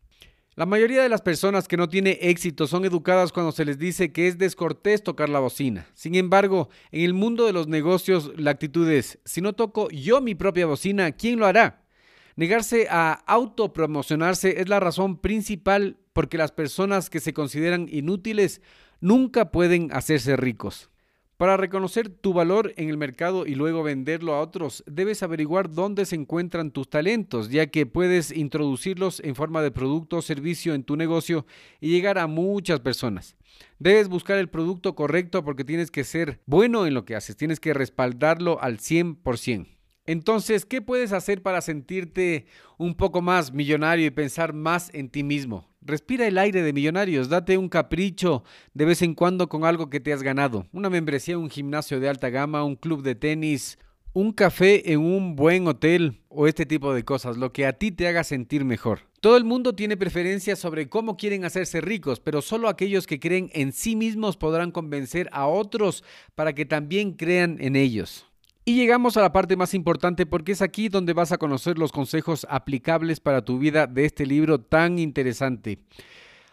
La 0.56 0.66
mayoría 0.66 1.04
de 1.04 1.10
las 1.10 1.22
personas 1.22 1.68
que 1.68 1.76
no 1.76 1.90
tienen 1.90 2.18
éxito 2.22 2.66
son 2.66 2.86
educadas 2.86 3.34
cuando 3.34 3.52
se 3.52 3.66
les 3.66 3.78
dice 3.78 4.14
que 4.14 4.30
es 4.30 4.38
descortés 4.38 5.04
tocar 5.04 5.28
la 5.28 5.42
bocina. 5.42 5.86
Sin 5.96 6.16
embargo, 6.16 6.70
en 6.94 7.02
el 7.02 7.14
mundo 7.14 7.46
de 7.46 7.52
los 7.52 7.68
negocios 7.68 8.32
la 8.38 8.52
actitud 8.52 8.90
es, 8.90 9.20
si 9.26 9.42
no 9.42 9.52
toco 9.52 9.90
yo 9.90 10.22
mi 10.22 10.34
propia 10.34 10.66
bocina, 10.66 11.12
¿quién 11.12 11.40
lo 11.40 11.46
hará? 11.46 11.87
Negarse 12.38 12.88
a 12.92 13.14
autopromocionarse 13.26 14.62
es 14.62 14.70
la 14.70 14.80
razón 14.80 15.18
principal 15.18 15.98
porque 16.14 16.38
las 16.38 16.52
personas 16.52 17.10
que 17.10 17.20
se 17.20 17.34
consideran 17.34 17.90
inútiles 17.92 18.62
nunca 19.02 19.50
pueden 19.50 19.92
hacerse 19.92 20.38
ricos. 20.38 20.92
Para 21.38 21.58
reconocer 21.58 22.10
tu 22.10 22.34
valor 22.34 22.74
en 22.78 22.90
el 22.90 22.98
mercado 22.98 23.48
y 23.48 23.56
luego 23.56 23.82
venderlo 23.82 24.36
a 24.36 24.42
otros, 24.42 24.84
debes 24.86 25.24
averiguar 25.24 25.72
dónde 25.72 26.06
se 26.06 26.16
encuentran 26.16 26.70
tus 26.70 26.88
talentos, 26.88 27.50
ya 27.50 27.68
que 27.68 27.88
puedes 27.88 28.32
introducirlos 28.32 29.20
en 29.22 29.34
forma 29.34 29.64
de 29.64 29.72
producto 29.72 30.18
o 30.18 30.22
servicio 30.22 30.76
en 30.76 30.84
tu 30.84 30.96
negocio 30.96 31.48
y 31.82 31.90
llegar 31.90 32.20
a 32.20 32.28
muchas 32.28 32.82
personas. 32.82 33.36
Debes 33.80 34.10
buscar 34.10 34.38
el 34.38 34.50
producto 34.50 34.94
correcto 34.94 35.44
porque 35.44 35.64
tienes 35.64 35.90
que 35.90 36.04
ser 36.04 36.40
bueno 36.46 36.86
en 36.86 36.94
lo 36.94 37.04
que 37.04 37.16
haces, 37.16 37.36
tienes 37.36 37.60
que 37.60 37.74
respaldarlo 37.74 38.62
al 38.62 38.78
100%. 38.78 39.77
Entonces, 40.08 40.66
¿qué 40.66 40.82
puedes 40.82 41.12
hacer 41.12 41.44
para 41.44 41.60
sentirte 41.60 42.46
un 42.78 42.96
poco 42.96 43.22
más 43.22 43.52
millonario 43.52 44.06
y 44.06 44.10
pensar 44.10 44.54
más 44.54 44.90
en 44.94 45.10
ti 45.10 45.22
mismo? 45.22 45.68
Respira 45.82 46.26
el 46.26 46.38
aire 46.38 46.64
de 46.64 46.72
millonarios, 46.72 47.28
date 47.28 47.58
un 47.58 47.68
capricho 47.68 48.44
de 48.74 48.86
vez 48.86 49.02
en 49.02 49.14
cuando 49.14 49.50
con 49.50 49.66
algo 49.66 49.90
que 49.90 50.00
te 50.00 50.14
has 50.14 50.24
ganado. 50.24 50.66
Una 50.72 50.90
membresía 50.90 51.38
un 51.38 51.50
gimnasio 51.50 52.00
de 52.00 52.08
alta 52.08 52.30
gama, 52.30 52.64
un 52.64 52.78
club 52.78 53.04
de 53.04 53.16
tenis, 53.16 53.78
un 54.14 54.32
café 54.32 54.94
en 54.94 55.02
un 55.02 55.36
buen 55.36 55.68
hotel 55.68 56.22
o 56.30 56.48
este 56.48 56.66
tipo 56.66 56.94
de 56.94 57.04
cosas, 57.04 57.36
lo 57.36 57.52
que 57.52 57.66
a 57.66 57.74
ti 57.74 57.92
te 57.92 58.08
haga 58.08 58.24
sentir 58.24 58.64
mejor. 58.64 59.02
Todo 59.20 59.36
el 59.36 59.44
mundo 59.44 59.76
tiene 59.76 59.98
preferencias 59.98 60.58
sobre 60.58 60.88
cómo 60.88 61.18
quieren 61.18 61.44
hacerse 61.44 61.82
ricos, 61.82 62.22
pero 62.22 62.42
solo 62.42 62.70
aquellos 62.70 63.08
que 63.08 63.20
creen 63.20 63.50
en 63.54 63.74
sí 63.74 63.98
mismos 63.98 64.38
podrán 64.38 64.72
convencer 64.72 65.28
a 65.34 65.48
otros 65.48 66.04
para 66.34 66.54
que 66.54 66.66
también 66.66 67.12
crean 67.12 67.58
en 67.60 67.76
ellos. 67.76 68.27
Y 68.68 68.76
llegamos 68.76 69.16
a 69.16 69.22
la 69.22 69.32
parte 69.32 69.56
más 69.56 69.74
importante 69.74 70.26
porque 70.26 70.52
es 70.52 70.62
aquí 70.62 70.90
donde 70.90 71.14
vas 71.14 71.32
a 71.32 71.38
conocer 71.38 71.78
los 71.78 71.94
consejos 71.94 72.46
aplicables 72.50 73.22
para 73.22 73.46
tu 73.46 73.60
vida 73.60 73.88
de 73.88 74.04
este 74.04 74.26
libro 74.26 74.60
tan 74.60 75.00
interesante. 75.00 75.80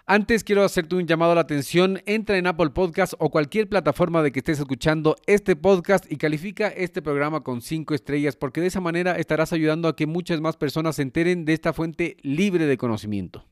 Antes 0.07 0.45
quiero 0.45 0.63
hacerte 0.63 0.95
un 0.95 1.09
llamado 1.09 1.33
a 1.33 1.35
la 1.35 1.41
atención, 1.41 2.03
entra 2.07 2.39
en 2.39 2.47
Apple 2.47 2.71
Podcast 2.71 3.15
o 3.19 3.31
cualquier 3.31 3.69
plataforma 3.69 4.23
de 4.23 4.31
que 4.31 4.39
estés 4.39 4.61
escuchando 4.61 5.17
este 5.27 5.57
podcast 5.57 6.05
y 6.09 6.17
califica 6.17 6.69
este 6.69 7.03
programa 7.03 7.41
con 7.41 7.61
5 7.61 7.95
estrellas 7.95 8.37
porque 8.37 8.61
de 8.61 8.69
esa 8.69 8.81
manera 8.81 9.17
estarás 9.17 9.53
ayudando 9.53 9.89
a 9.89 9.97
que 9.97 10.07
muchas 10.07 10.41
más 10.41 10.57
personas 10.57 10.95
se 10.95 11.03
enteren 11.03 11.45
de 11.45 11.53
esta 11.53 11.73
fuente 11.73 12.17
libre 12.23 12.67
de 12.67 12.79
conocimiento. 12.79 13.45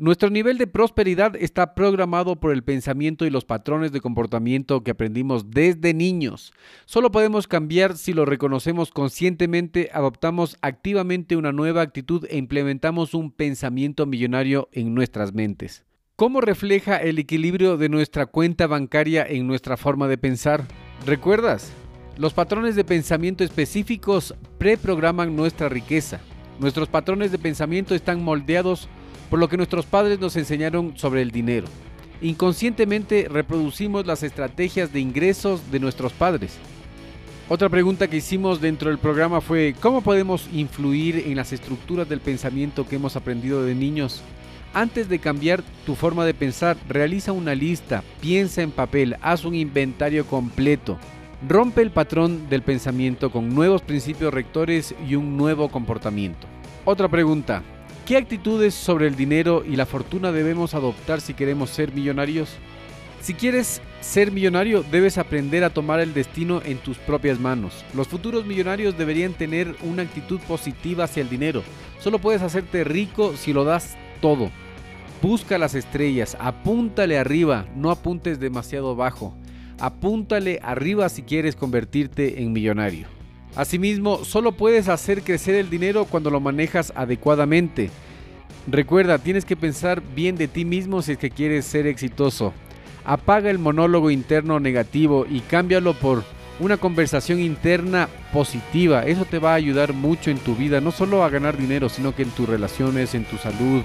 Nuestro 0.00 0.30
nivel 0.30 0.56
de 0.56 0.66
prosperidad 0.66 1.36
está 1.36 1.74
programado 1.74 2.36
por 2.36 2.52
el 2.52 2.64
pensamiento 2.64 3.26
y 3.26 3.30
los 3.30 3.44
patrones 3.44 3.92
de 3.92 4.00
comportamiento 4.00 4.82
que 4.82 4.92
aprendimos 4.92 5.50
desde 5.50 5.92
niños. 5.92 6.54
Solo 6.86 7.10
podemos 7.10 7.46
cambiar 7.46 7.98
si 7.98 8.14
lo 8.14 8.24
reconocemos 8.24 8.92
conscientemente, 8.92 9.90
adoptamos 9.92 10.56
activamente 10.62 11.36
una 11.36 11.52
nueva 11.52 11.82
actitud 11.82 12.24
e 12.30 12.38
implementamos 12.38 13.12
un 13.12 13.30
pensamiento 13.30 14.06
millonario 14.06 14.70
en 14.72 14.94
nuestras 14.94 15.34
mentes. 15.34 15.84
¿Cómo 16.16 16.40
refleja 16.40 16.96
el 16.96 17.18
equilibrio 17.18 17.76
de 17.76 17.90
nuestra 17.90 18.24
cuenta 18.24 18.66
bancaria 18.66 19.26
en 19.28 19.46
nuestra 19.46 19.76
forma 19.76 20.08
de 20.08 20.16
pensar? 20.16 20.64
¿Recuerdas? 21.04 21.74
Los 22.16 22.32
patrones 22.32 22.74
de 22.74 22.84
pensamiento 22.84 23.44
específicos 23.44 24.34
preprograman 24.56 25.36
nuestra 25.36 25.68
riqueza. 25.68 26.20
Nuestros 26.58 26.88
patrones 26.88 27.32
de 27.32 27.38
pensamiento 27.38 27.94
están 27.94 28.24
moldeados 28.24 28.88
por 29.30 29.38
lo 29.38 29.48
que 29.48 29.56
nuestros 29.56 29.86
padres 29.86 30.18
nos 30.18 30.36
enseñaron 30.36 30.98
sobre 30.98 31.22
el 31.22 31.30
dinero. 31.30 31.66
Inconscientemente 32.20 33.28
reproducimos 33.30 34.04
las 34.04 34.22
estrategias 34.22 34.92
de 34.92 35.00
ingresos 35.00 35.70
de 35.70 35.80
nuestros 35.80 36.12
padres. 36.12 36.58
Otra 37.48 37.68
pregunta 37.68 38.08
que 38.08 38.18
hicimos 38.18 38.60
dentro 38.60 38.90
del 38.90 38.98
programa 38.98 39.40
fue, 39.40 39.74
¿cómo 39.80 40.02
podemos 40.02 40.48
influir 40.52 41.24
en 41.26 41.36
las 41.36 41.52
estructuras 41.52 42.08
del 42.08 42.20
pensamiento 42.20 42.86
que 42.86 42.96
hemos 42.96 43.16
aprendido 43.16 43.64
de 43.64 43.74
niños? 43.74 44.22
Antes 44.72 45.08
de 45.08 45.18
cambiar 45.18 45.64
tu 45.84 45.96
forma 45.96 46.24
de 46.24 46.34
pensar, 46.34 46.76
realiza 46.88 47.32
una 47.32 47.56
lista, 47.56 48.04
piensa 48.20 48.62
en 48.62 48.70
papel, 48.70 49.16
haz 49.20 49.44
un 49.44 49.56
inventario 49.56 50.26
completo. 50.26 50.96
Rompe 51.48 51.82
el 51.82 51.90
patrón 51.90 52.48
del 52.48 52.62
pensamiento 52.62 53.32
con 53.32 53.48
nuevos 53.48 53.82
principios 53.82 54.32
rectores 54.32 54.94
y 55.08 55.16
un 55.16 55.36
nuevo 55.36 55.70
comportamiento. 55.70 56.46
Otra 56.84 57.08
pregunta, 57.08 57.64
¿Qué 58.10 58.16
actitudes 58.16 58.74
sobre 58.74 59.06
el 59.06 59.14
dinero 59.14 59.62
y 59.64 59.76
la 59.76 59.86
fortuna 59.86 60.32
debemos 60.32 60.74
adoptar 60.74 61.20
si 61.20 61.32
queremos 61.32 61.70
ser 61.70 61.92
millonarios? 61.92 62.50
Si 63.20 63.34
quieres 63.34 63.80
ser 64.00 64.32
millonario, 64.32 64.82
debes 64.82 65.16
aprender 65.16 65.62
a 65.62 65.70
tomar 65.70 66.00
el 66.00 66.12
destino 66.12 66.60
en 66.64 66.78
tus 66.78 66.98
propias 66.98 67.38
manos. 67.38 67.84
Los 67.94 68.08
futuros 68.08 68.44
millonarios 68.44 68.98
deberían 68.98 69.34
tener 69.34 69.76
una 69.84 70.02
actitud 70.02 70.40
positiva 70.40 71.04
hacia 71.04 71.20
el 71.20 71.30
dinero. 71.30 71.62
Solo 72.00 72.18
puedes 72.18 72.42
hacerte 72.42 72.82
rico 72.82 73.36
si 73.36 73.52
lo 73.52 73.62
das 73.62 73.96
todo. 74.20 74.50
Busca 75.22 75.56
las 75.56 75.76
estrellas, 75.76 76.36
apúntale 76.40 77.16
arriba, 77.16 77.66
no 77.76 77.92
apuntes 77.92 78.40
demasiado 78.40 78.96
bajo. 78.96 79.36
Apúntale 79.78 80.58
arriba 80.64 81.08
si 81.10 81.22
quieres 81.22 81.54
convertirte 81.54 82.42
en 82.42 82.52
millonario. 82.52 83.19
Asimismo, 83.56 84.24
solo 84.24 84.52
puedes 84.52 84.88
hacer 84.88 85.22
crecer 85.22 85.56
el 85.56 85.70
dinero 85.70 86.04
cuando 86.04 86.30
lo 86.30 86.40
manejas 86.40 86.92
adecuadamente. 86.94 87.90
Recuerda, 88.66 89.18
tienes 89.18 89.44
que 89.44 89.56
pensar 89.56 90.02
bien 90.14 90.36
de 90.36 90.48
ti 90.48 90.64
mismo 90.64 91.02
si 91.02 91.12
es 91.12 91.18
que 91.18 91.30
quieres 91.30 91.64
ser 91.64 91.86
exitoso. 91.86 92.52
Apaga 93.04 93.50
el 93.50 93.58
monólogo 93.58 94.10
interno 94.10 94.60
negativo 94.60 95.26
y 95.28 95.40
cámbialo 95.40 95.94
por 95.94 96.22
una 96.60 96.76
conversación 96.76 97.40
interna 97.40 98.08
positiva. 98.32 99.04
Eso 99.04 99.24
te 99.24 99.38
va 99.38 99.52
a 99.52 99.56
ayudar 99.56 99.94
mucho 99.94 100.30
en 100.30 100.38
tu 100.38 100.54
vida, 100.54 100.80
no 100.80 100.92
solo 100.92 101.24
a 101.24 101.30
ganar 101.30 101.56
dinero, 101.56 101.88
sino 101.88 102.14
que 102.14 102.22
en 102.22 102.30
tus 102.30 102.48
relaciones, 102.48 103.14
en 103.14 103.24
tu 103.24 103.38
salud, 103.38 103.82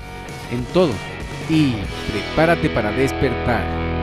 en 0.51 0.63
todo. 0.74 0.91
Y 1.49 1.74
prepárate 2.11 2.70
para 2.70 2.91
despertar. 2.91 3.94